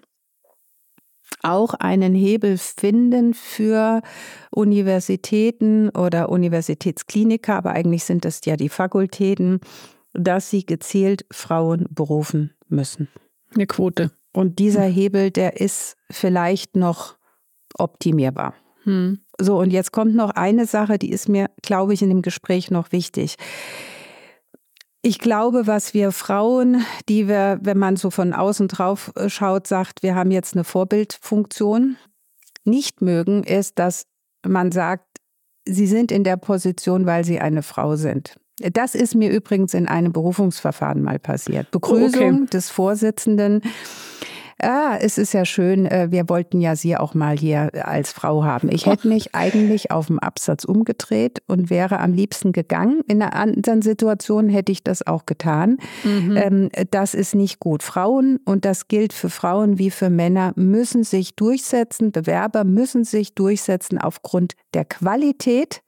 auch 1.46 1.74
einen 1.74 2.14
Hebel 2.14 2.58
finden 2.58 3.34
für 3.34 4.02
Universitäten 4.50 5.90
oder 5.90 6.28
Universitätskliniker, 6.28 7.54
aber 7.54 7.72
eigentlich 7.72 8.04
sind 8.04 8.24
das 8.24 8.40
ja 8.44 8.56
die 8.56 8.68
Fakultäten, 8.68 9.60
dass 10.12 10.50
sie 10.50 10.66
gezielt 10.66 11.24
Frauen 11.30 11.86
berufen 11.90 12.52
müssen. 12.68 13.08
Eine 13.54 13.66
Quote. 13.66 14.10
Und 14.32 14.58
dieser 14.58 14.82
Hebel, 14.82 15.30
der 15.30 15.60
ist 15.60 15.96
vielleicht 16.10 16.76
noch 16.76 17.16
optimierbar. 17.78 18.54
Hm. 18.84 19.20
So, 19.38 19.58
und 19.58 19.70
jetzt 19.70 19.92
kommt 19.92 20.14
noch 20.14 20.30
eine 20.30 20.66
Sache, 20.66 20.98
die 20.98 21.10
ist 21.10 21.28
mir, 21.28 21.50
glaube 21.62 21.94
ich, 21.94 22.02
in 22.02 22.08
dem 22.08 22.22
Gespräch 22.22 22.70
noch 22.70 22.92
wichtig. 22.92 23.36
Ich 25.02 25.18
glaube, 25.18 25.66
was 25.66 25.94
wir 25.94 26.10
Frauen, 26.10 26.84
die 27.08 27.28
wir, 27.28 27.58
wenn 27.62 27.78
man 27.78 27.96
so 27.96 28.10
von 28.10 28.32
außen 28.32 28.68
drauf 28.68 29.12
äh, 29.14 29.28
schaut, 29.28 29.66
sagt, 29.66 30.02
wir 30.02 30.14
haben 30.14 30.30
jetzt 30.30 30.54
eine 30.54 30.64
Vorbildfunktion, 30.64 31.96
nicht 32.64 33.02
mögen, 33.02 33.44
ist, 33.44 33.78
dass 33.78 34.06
man 34.44 34.72
sagt, 34.72 35.06
sie 35.64 35.86
sind 35.86 36.10
in 36.10 36.24
der 36.24 36.36
Position, 36.36 37.06
weil 37.06 37.24
sie 37.24 37.40
eine 37.40 37.62
Frau 37.62 37.96
sind. 37.96 38.36
Das 38.72 38.94
ist 38.94 39.14
mir 39.14 39.30
übrigens 39.30 39.74
in 39.74 39.86
einem 39.86 40.12
Berufungsverfahren 40.12 41.02
mal 41.02 41.18
passiert. 41.18 41.70
Begrüßung 41.70 42.22
oh, 42.22 42.36
okay. 42.42 42.46
des 42.52 42.70
Vorsitzenden 42.70 43.60
ah, 44.60 44.96
es 45.00 45.18
ist 45.18 45.34
ja 45.34 45.44
schön, 45.44 45.86
äh, 45.86 46.08
wir 46.10 46.28
wollten 46.28 46.60
ja 46.60 46.76
Sie 46.76 46.96
auch 46.96 47.14
mal 47.14 47.36
hier 47.36 47.70
als 47.86 48.12
Frau 48.12 48.44
haben. 48.44 48.70
Ich 48.70 48.86
hätte 48.86 49.08
mich 49.08 49.34
eigentlich 49.34 49.90
auf 49.90 50.06
dem 50.06 50.18
Absatz 50.18 50.64
umgedreht 50.64 51.42
und 51.46 51.70
wäre 51.70 52.00
am 52.00 52.12
liebsten 52.12 52.52
gegangen. 52.52 53.00
In 53.08 53.22
einer 53.22 53.34
anderen 53.34 53.82
Situation 53.82 54.48
hätte 54.48 54.72
ich 54.72 54.82
das 54.82 55.06
auch 55.06 55.26
getan. 55.26 55.78
Mhm. 56.04 56.36
Ähm, 56.36 56.68
das 56.90 57.14
ist 57.14 57.34
nicht 57.34 57.60
gut. 57.60 57.82
Frauen, 57.82 58.38
und 58.44 58.64
das 58.64 58.88
gilt 58.88 59.12
für 59.12 59.30
Frauen 59.30 59.78
wie 59.78 59.90
für 59.90 60.10
Männer, 60.10 60.52
müssen 60.56 61.04
sich 61.04 61.34
durchsetzen. 61.34 62.12
Bewerber 62.12 62.64
müssen 62.64 63.04
sich 63.04 63.34
durchsetzen 63.34 63.98
aufgrund 63.98 64.54
der 64.74 64.84
Qualität 64.84 65.82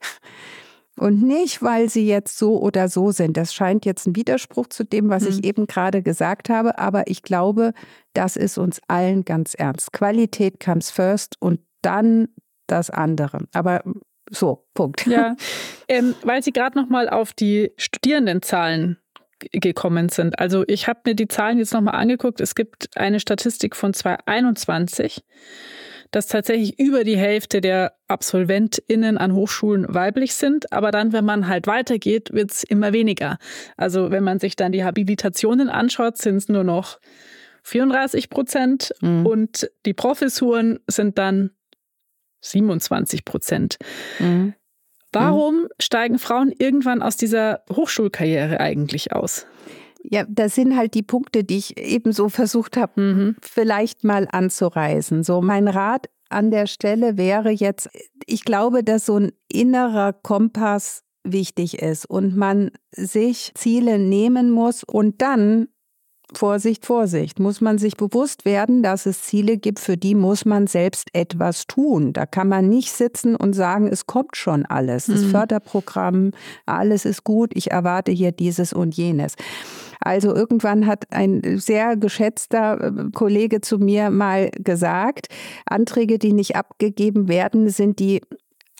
und 0.99 1.21
nicht, 1.21 1.63
weil 1.63 1.89
sie 1.89 2.05
jetzt 2.05 2.37
so 2.37 2.59
oder 2.59 2.89
so 2.89 3.11
sind. 3.11 3.37
Das 3.37 3.53
scheint 3.53 3.85
jetzt 3.85 4.05
ein 4.05 4.15
Widerspruch 4.15 4.67
zu 4.67 4.83
dem, 4.83 5.09
was 5.09 5.25
hm. 5.25 5.31
ich 5.31 5.43
eben 5.43 5.67
gerade 5.67 6.01
gesagt 6.01 6.49
habe, 6.49 6.77
aber 6.77 7.07
ich 7.07 7.23
glaube, 7.23 7.73
das 8.13 8.35
ist 8.35 8.57
uns 8.57 8.81
allen 8.87 9.23
ganz 9.23 9.53
ernst. 9.53 9.93
Qualität 9.93 10.59
comes 10.59 10.91
first 10.91 11.37
und 11.39 11.61
dann 11.81 12.27
das 12.67 12.89
andere. 12.89 13.39
Aber 13.53 13.83
so, 14.29 14.67
Punkt. 14.73 15.07
Ja, 15.07 15.35
ähm, 15.87 16.15
weil 16.23 16.43
Sie 16.43 16.51
gerade 16.51 16.77
noch 16.77 16.89
mal 16.89 17.09
auf 17.09 17.33
die 17.33 17.71
Studierendenzahlen 17.77 18.97
gekommen 19.51 20.09
sind. 20.09 20.37
Also 20.37 20.65
ich 20.67 20.87
habe 20.87 20.99
mir 21.05 21.15
die 21.15 21.29
Zahlen 21.29 21.59
jetzt 21.59 21.73
noch 21.73 21.81
mal 21.81 21.91
angeguckt. 21.91 22.41
Es 22.41 22.55
gibt 22.55 22.89
eine 22.97 23.19
Statistik 23.21 23.75
von 23.75 23.93
2021 23.93 25.23
dass 26.11 26.27
tatsächlich 26.27 26.79
über 26.79 27.03
die 27.03 27.17
Hälfte 27.17 27.61
der 27.61 27.93
AbsolventInnen 28.07 29.17
an 29.17 29.33
Hochschulen 29.33 29.85
weiblich 29.93 30.33
sind. 30.33 30.71
Aber 30.73 30.91
dann, 30.91 31.13
wenn 31.13 31.25
man 31.25 31.47
halt 31.47 31.67
weitergeht, 31.67 32.33
wird 32.33 32.51
es 32.51 32.63
immer 32.63 32.93
weniger. 32.93 33.37
Also 33.77 34.11
wenn 34.11 34.23
man 34.23 34.39
sich 34.39 34.55
dann 34.55 34.71
die 34.71 34.83
Habilitationen 34.83 35.69
anschaut, 35.69 36.17
sind 36.17 36.37
es 36.37 36.49
nur 36.49 36.63
noch 36.63 36.99
34 37.63 38.29
Prozent 38.29 38.93
mhm. 39.01 39.25
und 39.25 39.69
die 39.85 39.93
Professuren 39.93 40.79
sind 40.87 41.17
dann 41.17 41.51
27 42.41 43.25
Prozent. 43.25 43.77
Mhm. 44.19 44.53
Warum 45.11 45.63
mhm. 45.63 45.67
steigen 45.79 46.19
Frauen 46.19 46.51
irgendwann 46.57 47.01
aus 47.01 47.17
dieser 47.17 47.63
Hochschulkarriere 47.71 48.59
eigentlich 48.59 49.13
aus? 49.13 49.45
Ja, 50.01 50.25
das 50.27 50.55
sind 50.55 50.77
halt 50.77 50.93
die 50.93 51.03
Punkte, 51.03 51.43
die 51.43 51.57
ich 51.57 51.77
eben 51.77 52.13
so 52.13 52.29
versucht 52.29 52.77
habe, 52.77 53.01
mhm. 53.01 53.35
vielleicht 53.41 54.03
mal 54.03 54.27
anzureißen. 54.31 55.23
So, 55.23 55.41
mein 55.41 55.67
Rat 55.67 56.09
an 56.29 56.51
der 56.51 56.67
Stelle 56.67 57.17
wäre 57.17 57.49
jetzt, 57.49 57.89
ich 58.25 58.45
glaube, 58.45 58.83
dass 58.83 59.05
so 59.05 59.17
ein 59.17 59.31
innerer 59.51 60.13
Kompass 60.13 61.03
wichtig 61.23 61.79
ist 61.79 62.05
und 62.05 62.35
man 62.37 62.71
sich 62.91 63.51
Ziele 63.55 63.99
nehmen 63.99 64.51
muss 64.51 64.83
und 64.83 65.21
dann 65.21 65.67
Vorsicht, 66.33 66.85
Vorsicht, 66.85 67.39
muss 67.39 67.59
man 67.59 67.79
sich 67.79 67.97
bewusst 67.97 68.45
werden, 68.45 68.83
dass 68.83 69.07
es 69.07 69.23
Ziele 69.23 69.57
gibt, 69.57 69.79
für 69.79 69.97
die 69.97 70.13
muss 70.13 70.45
man 70.45 70.67
selbst 70.67 71.09
etwas 71.13 71.65
tun. 71.65 72.13
Da 72.13 72.27
kann 72.27 72.47
man 72.47 72.69
nicht 72.69 72.91
sitzen 72.91 73.35
und 73.35 73.53
sagen, 73.53 73.87
es 73.87 74.05
kommt 74.05 74.35
schon 74.35 74.63
alles. 74.65 75.07
Das 75.07 75.21
mhm. 75.21 75.31
Förderprogramm, 75.31 76.31
alles 76.67 77.05
ist 77.05 77.23
gut, 77.23 77.51
ich 77.55 77.71
erwarte 77.71 78.11
hier 78.11 78.31
dieses 78.31 78.73
und 78.73 78.95
jenes. 78.95 79.33
Also 79.99 80.33
irgendwann 80.33 80.85
hat 80.85 81.05
ein 81.11 81.41
sehr 81.57 81.97
geschätzter 81.97 82.81
äh, 82.81 83.11
Kollege 83.13 83.61
zu 83.61 83.77
mir 83.77 84.09
mal 84.09 84.49
gesagt, 84.51 85.27
Anträge, 85.65 86.19
die 86.19 86.33
nicht 86.33 86.55
abgegeben 86.55 87.27
werden, 87.27 87.69
sind 87.69 87.99
die 87.99 88.21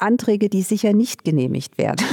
Anträge, 0.01 0.49
die 0.49 0.61
sicher 0.61 0.93
nicht 0.93 1.23
genehmigt 1.23 1.77
werden. 1.77 2.05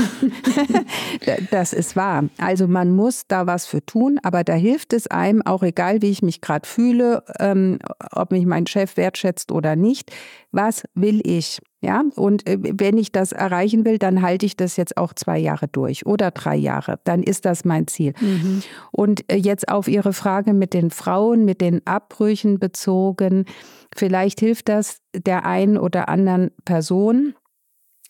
das 1.50 1.72
ist 1.72 1.96
wahr. 1.96 2.24
Also 2.38 2.68
man 2.68 2.94
muss 2.94 3.26
da 3.28 3.46
was 3.46 3.66
für 3.66 3.84
tun, 3.84 4.18
aber 4.22 4.44
da 4.44 4.54
hilft 4.54 4.92
es 4.92 5.06
einem, 5.06 5.42
auch 5.42 5.62
egal 5.62 6.02
wie 6.02 6.10
ich 6.10 6.22
mich 6.22 6.40
gerade 6.40 6.68
fühle, 6.68 7.24
ähm, 7.38 7.78
ob 8.12 8.32
mich 8.32 8.46
mein 8.46 8.66
Chef 8.66 8.96
wertschätzt 8.96 9.52
oder 9.52 9.76
nicht, 9.76 10.12
was 10.52 10.84
will 10.94 11.20
ich? 11.24 11.60
Ja, 11.82 12.02
und 12.16 12.48
äh, 12.48 12.58
wenn 12.60 12.96
ich 12.96 13.12
das 13.12 13.32
erreichen 13.32 13.84
will, 13.84 13.98
dann 13.98 14.22
halte 14.22 14.46
ich 14.46 14.56
das 14.56 14.76
jetzt 14.76 14.96
auch 14.96 15.12
zwei 15.12 15.38
Jahre 15.38 15.68
durch 15.68 16.06
oder 16.06 16.30
drei 16.30 16.56
Jahre. 16.56 16.98
Dann 17.04 17.22
ist 17.22 17.44
das 17.44 17.64
mein 17.64 17.86
Ziel. 17.86 18.14
Mhm. 18.20 18.62
Und 18.90 19.30
äh, 19.30 19.36
jetzt 19.36 19.68
auf 19.68 19.86
Ihre 19.86 20.12
Frage 20.12 20.54
mit 20.54 20.72
den 20.72 20.90
Frauen, 20.90 21.44
mit 21.44 21.60
den 21.60 21.86
Abbrüchen 21.86 22.58
bezogen. 22.58 23.44
Vielleicht 23.94 24.40
hilft 24.40 24.68
das 24.68 24.98
der 25.14 25.44
einen 25.44 25.76
oder 25.78 26.08
anderen 26.08 26.50
Person 26.64 27.34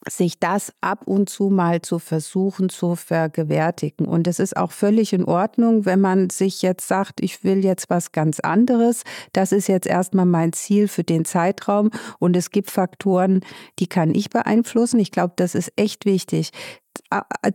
sich 0.09 0.39
das 0.39 0.73
ab 0.81 1.03
und 1.07 1.29
zu 1.29 1.51
mal 1.51 1.83
zu 1.83 1.99
versuchen 1.99 2.69
zu 2.69 2.95
vergewärtigen. 2.95 4.07
Und 4.07 4.27
es 4.27 4.39
ist 4.39 4.57
auch 4.57 4.73
völlig 4.73 5.13
in 5.13 5.25
Ordnung, 5.25 5.85
wenn 5.85 6.01
man 6.01 6.31
sich 6.31 6.63
jetzt 6.63 6.87
sagt, 6.87 7.21
ich 7.21 7.45
will 7.45 7.65
jetzt 7.65 7.91
was 7.91 8.13
ganz 8.13 8.41
anderes. 8.41 9.03
Das 9.33 9.53
ist 9.53 9.69
jetzt 9.69 9.87
erstmal 9.87 10.27
mein 10.27 10.53
Ziel 10.53 10.89
für 10.89 11.05
den 11.05 11.25
Zeitraum. 11.25 11.91
Und 12.19 12.37
es 12.37 12.51
gibt 12.51 12.71
Faktoren, 12.71 13.41
die 13.79 13.87
kann 13.87 14.15
ich 14.15 14.31
beeinflussen. 14.31 15.01
Ich 15.01 15.11
glaube, 15.11 15.35
das 15.37 15.55
ist 15.55 15.73
echt 15.77 16.05
wichtig. 16.05 16.51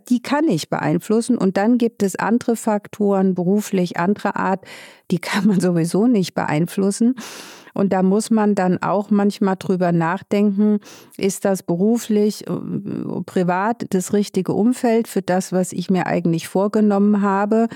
Die 0.10 0.22
kann 0.22 0.48
ich 0.48 0.70
beeinflussen. 0.70 1.38
Und 1.38 1.58
dann 1.58 1.78
gibt 1.78 2.04
es 2.04 2.16
andere 2.16 2.56
Faktoren, 2.56 3.34
beruflich 3.34 3.98
anderer 3.98 4.36
Art, 4.36 4.66
die 5.10 5.20
kann 5.20 5.48
man 5.48 5.60
sowieso 5.60 6.08
nicht 6.08 6.34
beeinflussen. 6.34 7.16
Und 7.74 7.94
da 7.94 8.04
muss 8.04 8.30
man 8.30 8.56
dann 8.56 8.82
auch 8.82 9.10
manchmal 9.10 9.56
drüber 9.58 9.92
nachdenken, 9.92 10.80
ist 11.18 11.46
das 11.46 11.64
beruflich, 11.64 12.48
äh, 12.48 12.54
privat 13.26 13.86
das 13.94 14.14
richtige 14.14 14.54
Umfeld 14.54 15.08
für 15.08 15.22
das, 15.22 15.52
was 15.52 15.72
ich 15.72 15.90
mir 15.90 16.08
eigentlich 16.08 16.48
vorgenommen 16.48 17.22
habe. 17.22 17.68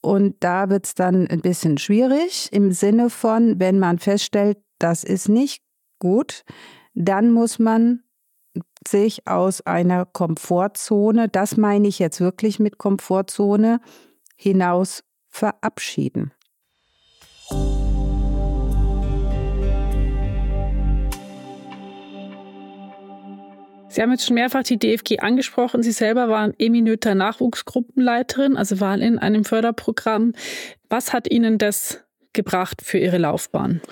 Und 0.00 0.36
da 0.40 0.68
wird 0.68 0.86
es 0.86 0.94
dann 0.94 1.28
ein 1.28 1.40
bisschen 1.40 1.78
schwierig 1.78 2.48
im 2.52 2.72
Sinne 2.72 3.08
von, 3.08 3.60
wenn 3.60 3.78
man 3.78 3.98
feststellt, 3.98 4.58
das 4.78 5.04
ist 5.04 5.28
nicht 5.28 5.62
gut, 6.00 6.44
dann 6.94 7.30
muss 7.30 7.58
man 7.58 8.02
sich 8.86 9.26
aus 9.28 9.60
einer 9.60 10.04
Komfortzone, 10.04 11.28
das 11.28 11.56
meine 11.56 11.86
ich 11.86 12.00
jetzt 12.00 12.20
wirklich 12.20 12.58
mit 12.58 12.78
Komfortzone, 12.78 13.80
hinaus 14.36 15.04
verabschieden. 15.28 16.32
Sie 23.92 24.00
haben 24.00 24.10
jetzt 24.10 24.24
schon 24.26 24.36
mehrfach 24.36 24.62
die 24.62 24.78
DFG 24.78 25.18
angesprochen. 25.18 25.82
Sie 25.82 25.92
selber 25.92 26.30
waren 26.30 26.54
eminöter 26.58 27.14
Nachwuchsgruppenleiterin, 27.14 28.56
also 28.56 28.80
waren 28.80 29.02
in 29.02 29.18
einem 29.18 29.44
Förderprogramm. 29.44 30.32
Was 30.88 31.12
hat 31.12 31.30
Ihnen 31.30 31.58
das 31.58 32.02
gebracht 32.32 32.80
für 32.82 32.96
Ihre 32.96 33.18
Laufbahn? 33.18 33.82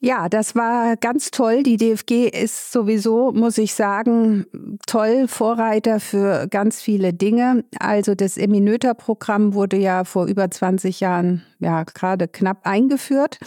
Ja, 0.00 0.28
das 0.28 0.54
war 0.54 0.96
ganz 0.96 1.32
toll. 1.32 1.64
Die 1.64 1.76
DFG 1.76 2.28
ist 2.28 2.70
sowieso, 2.70 3.32
muss 3.32 3.58
ich 3.58 3.74
sagen, 3.74 4.46
toll 4.86 5.26
Vorreiter 5.26 5.98
für 5.98 6.46
ganz 6.48 6.80
viele 6.80 7.12
Dinge. 7.12 7.64
Also 7.80 8.14
das 8.14 8.36
Eminöter-Programm 8.36 9.54
wurde 9.54 9.76
ja 9.76 10.04
vor 10.04 10.26
über 10.26 10.48
20 10.48 11.00
Jahren, 11.00 11.42
ja, 11.58 11.82
gerade 11.82 12.28
knapp 12.28 12.60
eingeführt 12.62 13.40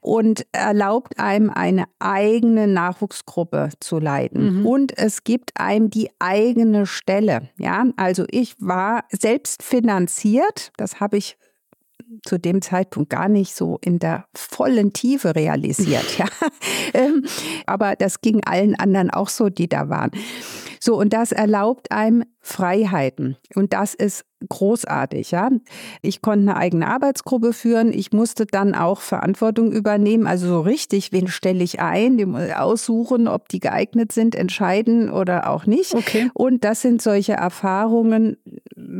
und 0.00 0.46
erlaubt 0.52 1.18
einem 1.18 1.50
eine 1.50 1.86
eigene 1.98 2.68
Nachwuchsgruppe 2.68 3.70
zu 3.80 3.98
leiten. 3.98 4.60
Mhm. 4.60 4.66
Und 4.66 4.96
es 4.96 5.24
gibt 5.24 5.58
einem 5.58 5.90
die 5.90 6.10
eigene 6.20 6.86
Stelle. 6.86 7.48
Ja, 7.58 7.86
also 7.96 8.24
ich 8.30 8.54
war 8.60 9.04
selbst 9.10 9.64
finanziert. 9.64 10.70
Das 10.76 11.00
habe 11.00 11.16
ich 11.16 11.36
zu 12.24 12.38
dem 12.38 12.62
Zeitpunkt 12.62 13.10
gar 13.10 13.28
nicht 13.28 13.54
so 13.54 13.78
in 13.82 13.98
der 13.98 14.26
vollen 14.34 14.92
Tiefe 14.92 15.34
realisiert. 15.34 16.18
ja. 16.18 16.26
Ähm, 16.94 17.26
aber 17.66 17.96
das 17.96 18.22
ging 18.22 18.42
allen 18.44 18.74
anderen 18.74 19.10
auch 19.10 19.28
so, 19.28 19.50
die 19.50 19.68
da 19.68 19.90
waren. 19.90 20.10
So, 20.80 20.98
und 20.98 21.12
das 21.12 21.32
erlaubt 21.32 21.90
einem 21.92 22.24
Freiheiten. 22.40 23.36
Und 23.54 23.72
das 23.72 23.94
ist 23.94 24.24
großartig, 24.48 25.32
ja. 25.32 25.50
Ich 26.02 26.22
konnte 26.22 26.50
eine 26.50 26.56
eigene 26.56 26.86
Arbeitsgruppe 26.88 27.52
führen. 27.52 27.92
Ich 27.92 28.12
musste 28.12 28.46
dann 28.46 28.74
auch 28.74 29.00
Verantwortung 29.00 29.72
übernehmen. 29.72 30.26
Also 30.26 30.46
so 30.46 30.60
richtig, 30.60 31.12
wen 31.12 31.28
stelle 31.28 31.64
ich 31.64 31.80
ein, 31.80 32.16
die 32.16 32.26
aussuchen, 32.54 33.28
ob 33.28 33.48
die 33.48 33.60
geeignet 33.60 34.12
sind, 34.12 34.34
entscheiden 34.34 35.10
oder 35.10 35.50
auch 35.50 35.66
nicht. 35.66 35.94
Okay. 35.94 36.30
Und 36.34 36.64
das 36.64 36.80
sind 36.80 37.02
solche 37.02 37.34
Erfahrungen, 37.34 38.36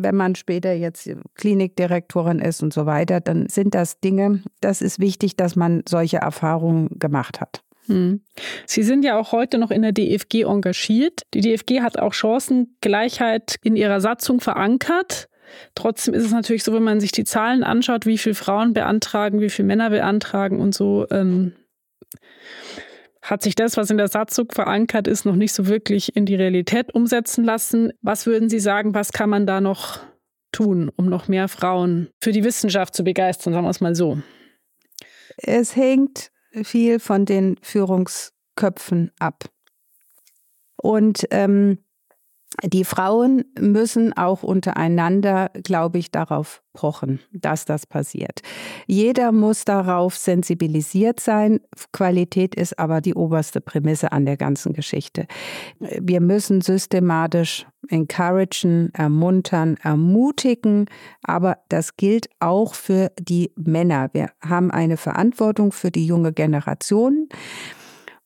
wenn 0.03 0.17
man 0.17 0.35
später 0.35 0.73
jetzt 0.73 1.11
Klinikdirektorin 1.35 2.39
ist 2.39 2.63
und 2.63 2.73
so 2.73 2.87
weiter, 2.87 3.21
dann 3.21 3.49
sind 3.49 3.75
das 3.75 4.01
Dinge, 4.01 4.43
das 4.61 4.83
ist 4.83 4.99
wichtig, 4.99 5.37
dass 5.37 5.57
man 5.57 5.83
solche 5.89 6.19
Erfahrungen 6.19 6.99
gemacht 6.99 7.41
hat. 7.41 7.63
Hm. 7.87 8.21
Sie 8.67 8.83
sind 8.83 9.05
ja 9.05 9.19
auch 9.19 9.33
heute 9.33 9.59
noch 9.59 9.71
in 9.71 9.83
der 9.83 9.93
DFG 9.93 10.43
engagiert. 10.43 11.23
Die 11.35 11.41
DFG 11.41 11.81
hat 11.81 11.99
auch 11.99 12.13
Chancengleichheit 12.13 13.57
in 13.63 13.77
ihrer 13.77 14.01
Satzung 14.01 14.41
verankert. 14.41 15.29
Trotzdem 15.75 16.13
ist 16.13 16.25
es 16.25 16.33
natürlich 16.33 16.65
so, 16.65 16.75
wenn 16.75 16.83
man 16.83 17.01
sich 17.01 17.13
die 17.13 17.25
Zahlen 17.25 17.65
anschaut, 17.65 18.05
wie 18.05 18.19
viele 18.19 18.35
Frauen 18.35 18.75
beantragen, 18.75 19.41
wie 19.41 19.49
viele 19.49 19.67
Männer 19.67 19.89
beantragen 19.91 20.61
und 20.61 20.75
so, 20.75 21.07
ähm, 21.11 21.55
hat 23.29 23.43
sich 23.43 23.55
das, 23.55 23.77
was 23.77 23.91
in 23.91 23.99
der 23.99 24.09
Satzung 24.09 24.51
verankert 24.51 25.07
ist, 25.07 25.27
noch 25.27 25.37
nicht 25.37 25.53
so 25.53 25.67
wirklich 25.67 26.17
in 26.17 26.25
die 26.25 26.35
Realität 26.35 26.95
umsetzen 26.95 27.45
lassen. 27.45 27.93
Was 28.01 28.25
würden 28.25 28.49
Sie 28.49 28.59
sagen, 28.59 28.95
was 28.95 29.13
kann 29.13 29.29
man 29.29 29.47
da 29.47 29.61
noch 29.61 30.01
tun, 30.51 30.91
um 30.97 31.07
noch 31.07 31.29
mehr 31.29 31.49
Frauen 31.49 32.09
für 32.23 32.33
die 32.33 32.43
Wissenschaft 32.43 32.95
zu 32.95 33.05
begeistern, 33.05 33.53
sagen 33.53 33.67
wir 33.67 33.71
es 33.71 33.83
mal 33.83 33.95
so? 33.95 34.19
Es 35.37 35.77
hängt 35.77 36.31
viel 36.63 37.01
von 37.01 37.27
den 37.27 37.57
Führungsköpfen 37.61 39.13
ab. 39.19 39.45
Und 40.77 41.27
ähm, 41.31 41.85
die 42.65 42.85
Frauen 42.85 43.45
müssen 43.59 44.17
auch 44.17 44.43
untereinander, 44.43 45.51
glaube 45.63 45.99
ich, 45.99 46.11
darauf 46.11 46.63
pochen, 46.73 47.21
dass 47.33 47.65
das 47.65 47.87
passiert. 47.87 48.41
Jeder 48.87 49.33
muss 49.33 49.65
darauf 49.65 50.17
sensibilisiert 50.17 51.21
sein. 51.21 51.61
Qualität 51.93 52.55
ist 52.55 52.79
aber 52.79 53.01
die 53.01 53.15
oberste 53.15 53.61
Prämisse 53.61 54.13
an 54.13 54.27
der 54.27 54.37
ganzen 54.37 54.73
Geschichte. 54.73 55.27
Wir 55.79 56.21
müssen 56.21 56.61
systematisch 56.61 57.67
encouragen, 57.89 58.91
ermuntern, 58.95 59.77
ermutigen, 59.83 60.87
aber 61.23 61.59
das 61.69 61.97
gilt 61.97 62.29
auch 62.41 62.75
für 62.75 63.13
die 63.19 63.53
Männer. 63.57 64.11
Wir 64.13 64.31
haben 64.41 64.71
eine 64.71 64.97
Verantwortung 64.97 65.73
für 65.73 65.91
die 65.91 66.07
junge 66.07 66.33
Generation. 66.33 67.29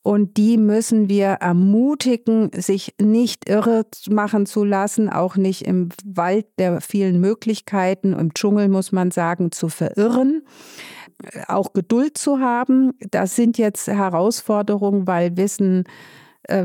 Und 0.03 0.35
die 0.37 0.57
müssen 0.57 1.09
wir 1.09 1.27
ermutigen, 1.27 2.51
sich 2.53 2.93
nicht 3.01 3.49
irre 3.49 3.85
machen 4.09 4.45
zu 4.45 4.63
lassen, 4.63 5.09
auch 5.09 5.37
nicht 5.37 5.65
im 5.65 5.89
Wald 6.03 6.45
der 6.59 6.81
vielen 6.81 7.21
Möglichkeiten, 7.21 8.13
im 8.13 8.33
Dschungel 8.33 8.67
muss 8.67 8.91
man 8.91 9.11
sagen, 9.11 9.51
zu 9.51 9.69
verirren 9.69 10.43
auch 11.47 11.73
Geduld 11.73 12.17
zu 12.17 12.39
haben. 12.39 12.91
Das 13.11 13.35
sind 13.35 13.57
jetzt 13.57 13.87
Herausforderungen, 13.87 15.07
weil 15.07 15.37
Wissen 15.37 15.85
äh, 15.85 15.89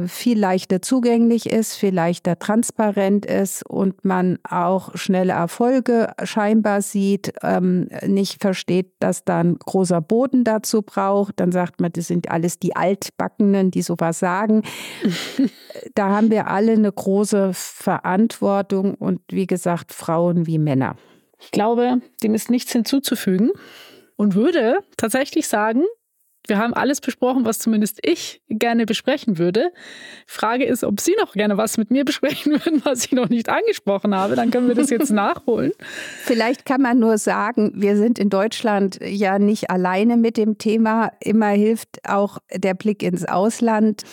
viel 0.06 0.38
leichter 0.38 0.82
zugänglich 0.82 1.50
ist, 1.50 1.76
viel 1.76 1.94
leichter 1.94 2.38
transparent 2.38 3.24
ist 3.24 3.64
und 3.64 4.04
man 4.04 4.38
auch 4.48 4.96
schnelle 4.96 5.34
Erfolge 5.34 6.12
scheinbar 6.24 6.82
sieht, 6.82 7.32
ähm, 7.42 7.88
nicht 8.06 8.40
versteht, 8.40 8.92
dass 8.98 9.24
da 9.24 9.38
ein 9.38 9.56
großer 9.58 10.00
Boden 10.00 10.42
dazu 10.42 10.82
braucht. 10.82 11.38
Dann 11.38 11.52
sagt 11.52 11.80
man, 11.80 11.92
das 11.92 12.08
sind 12.08 12.30
alles 12.30 12.58
die 12.58 12.74
Altbackenen, 12.74 13.70
die 13.70 13.82
sowas 13.82 14.18
sagen. 14.18 14.62
da 15.94 16.08
haben 16.08 16.30
wir 16.30 16.48
alle 16.48 16.72
eine 16.72 16.90
große 16.90 17.52
Verantwortung 17.54 18.94
und 18.94 19.20
wie 19.30 19.46
gesagt, 19.46 19.92
Frauen 19.92 20.46
wie 20.46 20.58
Männer. 20.58 20.96
Ich 21.40 21.52
glaube, 21.52 22.00
dem 22.22 22.34
ist 22.34 22.50
nichts 22.50 22.72
hinzuzufügen 22.72 23.50
und 24.16 24.34
würde 24.34 24.78
tatsächlich 24.96 25.46
sagen, 25.46 25.84
wir 26.48 26.58
haben 26.58 26.74
alles 26.74 27.00
besprochen, 27.00 27.44
was 27.44 27.58
zumindest 27.58 27.98
ich 28.02 28.42
gerne 28.48 28.86
besprechen 28.86 29.38
würde. 29.38 29.70
Frage 30.26 30.64
ist, 30.64 30.82
ob 30.84 31.00
Sie 31.00 31.14
noch 31.20 31.34
gerne 31.34 31.56
was 31.56 31.78
mit 31.78 31.90
mir 31.90 32.04
besprechen 32.08 32.52
würden, 32.52 32.82
was 32.84 33.04
ich 33.04 33.12
noch 33.12 33.28
nicht 33.28 33.48
angesprochen 33.48 34.14
habe. 34.14 34.34
Dann 34.34 34.50
können 34.50 34.68
wir 34.68 34.74
das 34.74 34.90
jetzt 34.90 35.10
nachholen. 35.12 35.72
Vielleicht 36.22 36.64
kann 36.64 36.82
man 36.82 36.98
nur 36.98 37.18
sagen, 37.18 37.72
wir 37.74 37.96
sind 37.96 38.18
in 38.18 38.30
Deutschland 38.30 38.98
ja 39.02 39.38
nicht 39.38 39.70
alleine 39.70 40.16
mit 40.16 40.36
dem 40.36 40.58
Thema. 40.58 41.12
Immer 41.20 41.48
hilft 41.48 42.08
auch 42.08 42.38
der 42.52 42.74
Blick 42.74 43.02
ins 43.02 43.24
Ausland. 43.24 44.04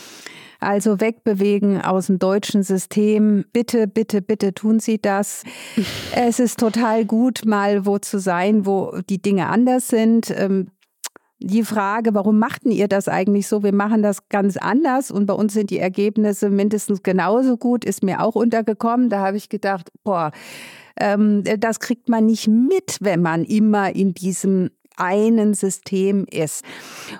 Also 0.59 0.99
wegbewegen 0.99 1.81
aus 1.81 2.07
dem 2.07 2.17
deutschen 2.17 2.63
System. 2.63 3.45
Bitte, 3.53 3.87
bitte, 3.87 4.21
bitte 4.21 4.53
tun 4.53 4.79
Sie 4.79 4.99
das. 4.99 5.43
Es 6.15 6.39
ist 6.39 6.59
total 6.59 7.05
gut, 7.05 7.45
mal 7.45 7.85
wo 7.85 7.99
zu 7.99 8.19
sein, 8.19 8.65
wo 8.65 8.97
die 9.09 9.21
Dinge 9.21 9.47
anders 9.47 9.89
sind. 9.89 10.33
Die 11.39 11.63
Frage, 11.63 12.13
warum 12.13 12.39
machten 12.39 12.71
ihr 12.71 12.87
das 12.87 13.07
eigentlich 13.07 13.47
so? 13.47 13.61
Wir 13.61 13.73
machen 13.73 14.01
das 14.01 14.29
ganz 14.29 14.55
anders 14.55 15.11
und 15.11 15.25
bei 15.25 15.33
uns 15.33 15.53
sind 15.53 15.69
die 15.69 15.79
Ergebnisse 15.79 16.49
mindestens 16.49 17.03
genauso 17.03 17.57
gut, 17.57 17.83
ist 17.83 18.03
mir 18.03 18.21
auch 18.21 18.35
untergekommen. 18.35 19.09
Da 19.09 19.19
habe 19.19 19.37
ich 19.37 19.49
gedacht, 19.49 19.91
boah, 20.03 20.31
ähm, 20.97 21.43
das 21.59 21.79
kriegt 21.79 22.07
man 22.07 22.25
nicht 22.25 22.47
mit, 22.47 22.97
wenn 23.01 23.21
man 23.21 23.43
immer 23.43 23.93
in 23.93 24.13
diesem 24.13 24.69
einen 24.97 25.53
System 25.53 26.25
ist. 26.29 26.63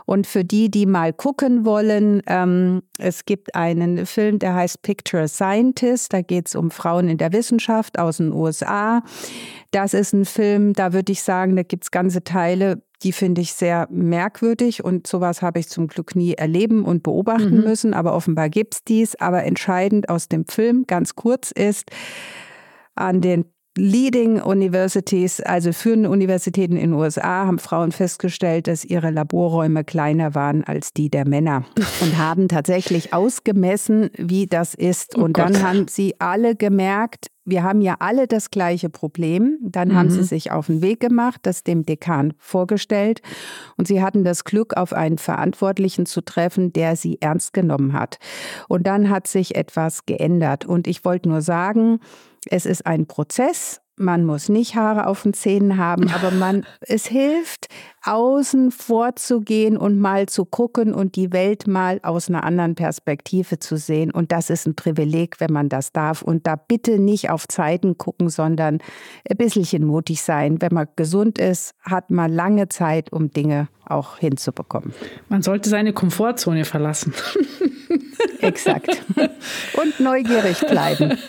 Und 0.05 0.27
für 0.27 0.43
die, 0.43 0.69
die 0.69 0.85
mal 0.85 1.13
gucken 1.13 1.65
wollen, 1.65 2.21
ähm, 2.27 2.81
es 2.97 3.25
gibt 3.25 3.55
einen 3.55 4.05
Film, 4.05 4.39
der 4.39 4.55
heißt 4.55 4.81
Picture 4.81 5.27
Scientist. 5.27 6.13
Da 6.13 6.21
geht 6.21 6.47
es 6.47 6.55
um 6.55 6.71
Frauen 6.71 7.09
in 7.09 7.17
der 7.17 7.33
Wissenschaft 7.33 7.99
aus 7.99 8.17
den 8.17 8.31
USA. 8.31 9.03
Das 9.71 9.93
ist 9.93 10.13
ein 10.13 10.25
Film, 10.25 10.73
da 10.73 10.93
würde 10.93 11.11
ich 11.11 11.21
sagen, 11.21 11.55
da 11.55 11.63
gibt 11.63 11.83
es 11.83 11.91
ganze 11.91 12.23
Teile, 12.23 12.81
Die 13.03 13.11
finde 13.11 13.41
ich 13.41 13.53
sehr 13.53 13.87
merkwürdig 13.89 14.83
und 14.83 15.07
sowas 15.07 15.41
habe 15.41 15.59
ich 15.59 15.69
zum 15.69 15.87
Glück 15.87 16.15
nie 16.15 16.33
erleben 16.33 16.85
und 16.85 17.03
beobachten 17.03 17.57
mhm. 17.57 17.63
müssen, 17.63 17.93
aber 17.93 18.13
offenbar 18.13 18.49
gibt 18.49 18.75
es 18.75 18.83
dies. 18.83 19.15
Aber 19.15 19.43
entscheidend 19.43 20.09
aus 20.09 20.27
dem 20.27 20.45
Film, 20.45 20.85
ganz 20.87 21.15
kurz, 21.15 21.51
ist, 21.51 21.91
an 22.95 23.21
den 23.21 23.45
Leading 23.77 24.41
Universities, 24.41 25.41
also 25.41 25.73
führende 25.73 26.09
Universitäten 26.09 26.77
in 26.77 26.91
den 26.91 26.93
USA, 26.93 27.45
haben 27.45 27.59
Frauen 27.59 27.91
festgestellt, 27.91 28.67
dass 28.67 28.85
ihre 28.85 29.11
Laborräume 29.11 29.83
kleiner 29.83 30.33
waren 30.33 30.63
als 30.63 30.93
die 30.93 31.09
der 31.09 31.27
Männer 31.27 31.65
und 32.01 32.17
haben 32.17 32.47
tatsächlich 32.47 33.13
ausgemessen, 33.13 34.11
wie 34.17 34.45
das 34.45 34.75
ist. 34.75 35.17
Oh 35.17 35.23
und 35.23 35.33
Gott. 35.33 35.45
dann 35.45 35.61
haben 35.61 35.87
sie 35.89 36.15
alle 36.19 36.55
gemerkt, 36.55 37.27
wir 37.45 37.63
haben 37.63 37.81
ja 37.81 37.95
alle 37.99 38.27
das 38.27 38.49
gleiche 38.49 38.89
Problem. 38.89 39.57
Dann 39.61 39.89
mhm. 39.89 39.95
haben 39.95 40.09
sie 40.09 40.19
mhm. 40.19 40.25
sich 40.25 40.51
auf 40.51 40.67
den 40.67 40.81
Weg 40.81 40.99
gemacht, 40.99 41.41
das 41.43 41.63
dem 41.63 41.85
Dekan 41.85 42.33
vorgestellt. 42.37 43.21
Und 43.77 43.87
sie 43.87 44.01
hatten 44.01 44.23
das 44.23 44.43
Glück, 44.43 44.75
auf 44.75 44.93
einen 44.93 45.17
Verantwortlichen 45.17 46.05
zu 46.05 46.21
treffen, 46.21 46.73
der 46.73 46.95
sie 46.95 47.21
ernst 47.21 47.53
genommen 47.53 47.93
hat. 47.93 48.17
Und 48.67 48.87
dann 48.87 49.09
hat 49.09 49.27
sich 49.27 49.55
etwas 49.55 50.05
geändert. 50.05 50.65
Und 50.65 50.87
ich 50.87 51.05
wollte 51.05 51.29
nur 51.29 51.41
sagen, 51.41 51.99
es 52.49 52.65
ist 52.65 52.85
ein 52.85 53.05
Prozess. 53.05 53.81
Man 53.97 54.25
muss 54.25 54.49
nicht 54.49 54.75
Haare 54.75 55.07
auf 55.07 55.23
den 55.23 55.33
Zähnen 55.33 55.77
haben, 55.77 56.09
aber 56.09 56.29
man, 56.31 56.65
es 56.81 57.05
hilft, 57.05 57.67
außen 58.03 58.71
vorzugehen 58.71 59.77
und 59.77 59.99
mal 59.99 60.27
zu 60.27 60.43
gucken 60.43 60.93
und 60.93 61.15
die 61.15 61.31
Welt 61.31 61.65
mal 61.65 62.01
aus 62.03 62.27
einer 62.27 62.43
anderen 62.43 62.75
Perspektive 62.75 63.57
zu 63.59 63.77
sehen. 63.77 64.11
Und 64.11 64.33
das 64.33 64.49
ist 64.49 64.67
ein 64.67 64.75
Privileg, 64.75 65.39
wenn 65.39 65.53
man 65.53 65.69
das 65.69 65.93
darf. 65.93 66.21
Und 66.21 66.45
da 66.45 66.57
bitte 66.57 66.99
nicht 66.99 67.29
auf 67.29 67.47
Zeiten 67.47 67.97
gucken, 67.97 68.27
sondern 68.27 68.79
ein 69.29 69.37
bisschen 69.37 69.85
mutig 69.85 70.21
sein. 70.21 70.61
Wenn 70.61 70.73
man 70.73 70.87
gesund 70.97 71.39
ist, 71.39 71.73
hat 71.81 72.11
man 72.11 72.33
lange 72.33 72.67
Zeit, 72.67 73.13
um 73.13 73.31
Dinge 73.31 73.69
auch 73.85 74.17
hinzubekommen. 74.17 74.93
Man 75.29 75.41
sollte 75.41 75.69
seine 75.69 75.93
Komfortzone 75.93 76.65
verlassen. 76.65 77.13
Exakt. 78.39 79.01
Und 79.77 79.99
neugierig 79.99 80.59
bleiben. 80.59 81.17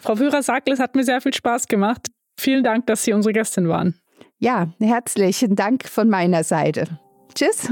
Frau 0.00 0.14
Führer-Sackl, 0.14 0.72
es 0.72 0.78
hat 0.78 0.94
mir 0.94 1.04
sehr 1.04 1.20
viel 1.20 1.34
Spaß 1.34 1.66
gemacht. 1.66 2.06
Vielen 2.38 2.62
Dank, 2.62 2.86
dass 2.86 3.02
Sie 3.02 3.12
unsere 3.12 3.32
Gästin 3.32 3.68
waren. 3.68 4.00
Ja, 4.38 4.68
herzlichen 4.78 5.56
Dank 5.56 5.88
von 5.88 6.08
meiner 6.08 6.44
Seite. 6.44 6.86
Tschüss. 7.34 7.68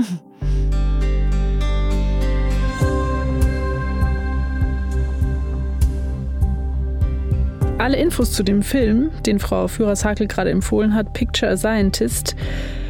Alle 7.79 7.99
Infos 7.99 8.33
zu 8.33 8.43
dem 8.43 8.62
Film, 8.62 9.11
den 9.25 9.39
Frau 9.39 9.69
Führer-Sackl 9.69 10.27
gerade 10.27 10.51
empfohlen 10.51 10.95
hat, 10.95 11.12
Picture 11.12 11.53
a 11.53 11.57
Scientist, 11.57 12.35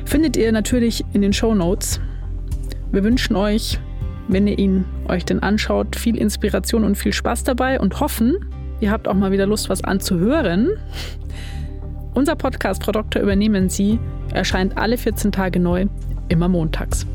findet 0.07 0.39
ihr 0.39 0.51
natürlich 0.53 1.05
in 1.13 1.21
den 1.21 1.35
Show 1.35 1.55
Notes. 1.55 2.01
Wir 2.93 3.05
wünschen 3.05 3.37
euch, 3.37 3.79
wenn 4.29 4.47
ihr 4.47 4.59
ihn 4.59 4.87
euch 5.09 5.25
denn 5.27 5.41
anschaut, 5.41 5.97
viel 5.97 6.17
Inspiration 6.17 6.85
und 6.85 6.95
viel 6.95 7.13
Spaß 7.13 7.45
dabei 7.45 7.79
und 7.79 8.01
hoffen, 8.01 8.37
Ihr 8.81 8.91
habt 8.91 9.09
auch 9.09 9.15
mal 9.15 9.33
wieder 9.33 9.47
Lust, 9.47 9.69
was 9.69 9.83
anzuhören. 9.85 10.71
Unser 12.15 12.37
Podcast 12.37 12.85
Frau 12.85 12.93
Doktor 12.93 13.23
übernehmen 13.23 13.69
Sie 13.69 13.99
erscheint 14.33 14.77
alle 14.77 14.99
14 14.99 15.33
Tage 15.33 15.61
neu, 15.61 15.87
immer 16.29 16.49
montags. 16.49 17.07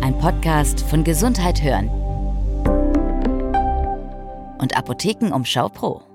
Ein 0.00 0.16
Podcast 0.18 0.82
von 0.82 1.04
Gesundheit 1.04 1.62
hören 1.62 1.88
und 4.58 4.76
Apothekenumschau 4.76 5.68
Pro. 5.68 6.09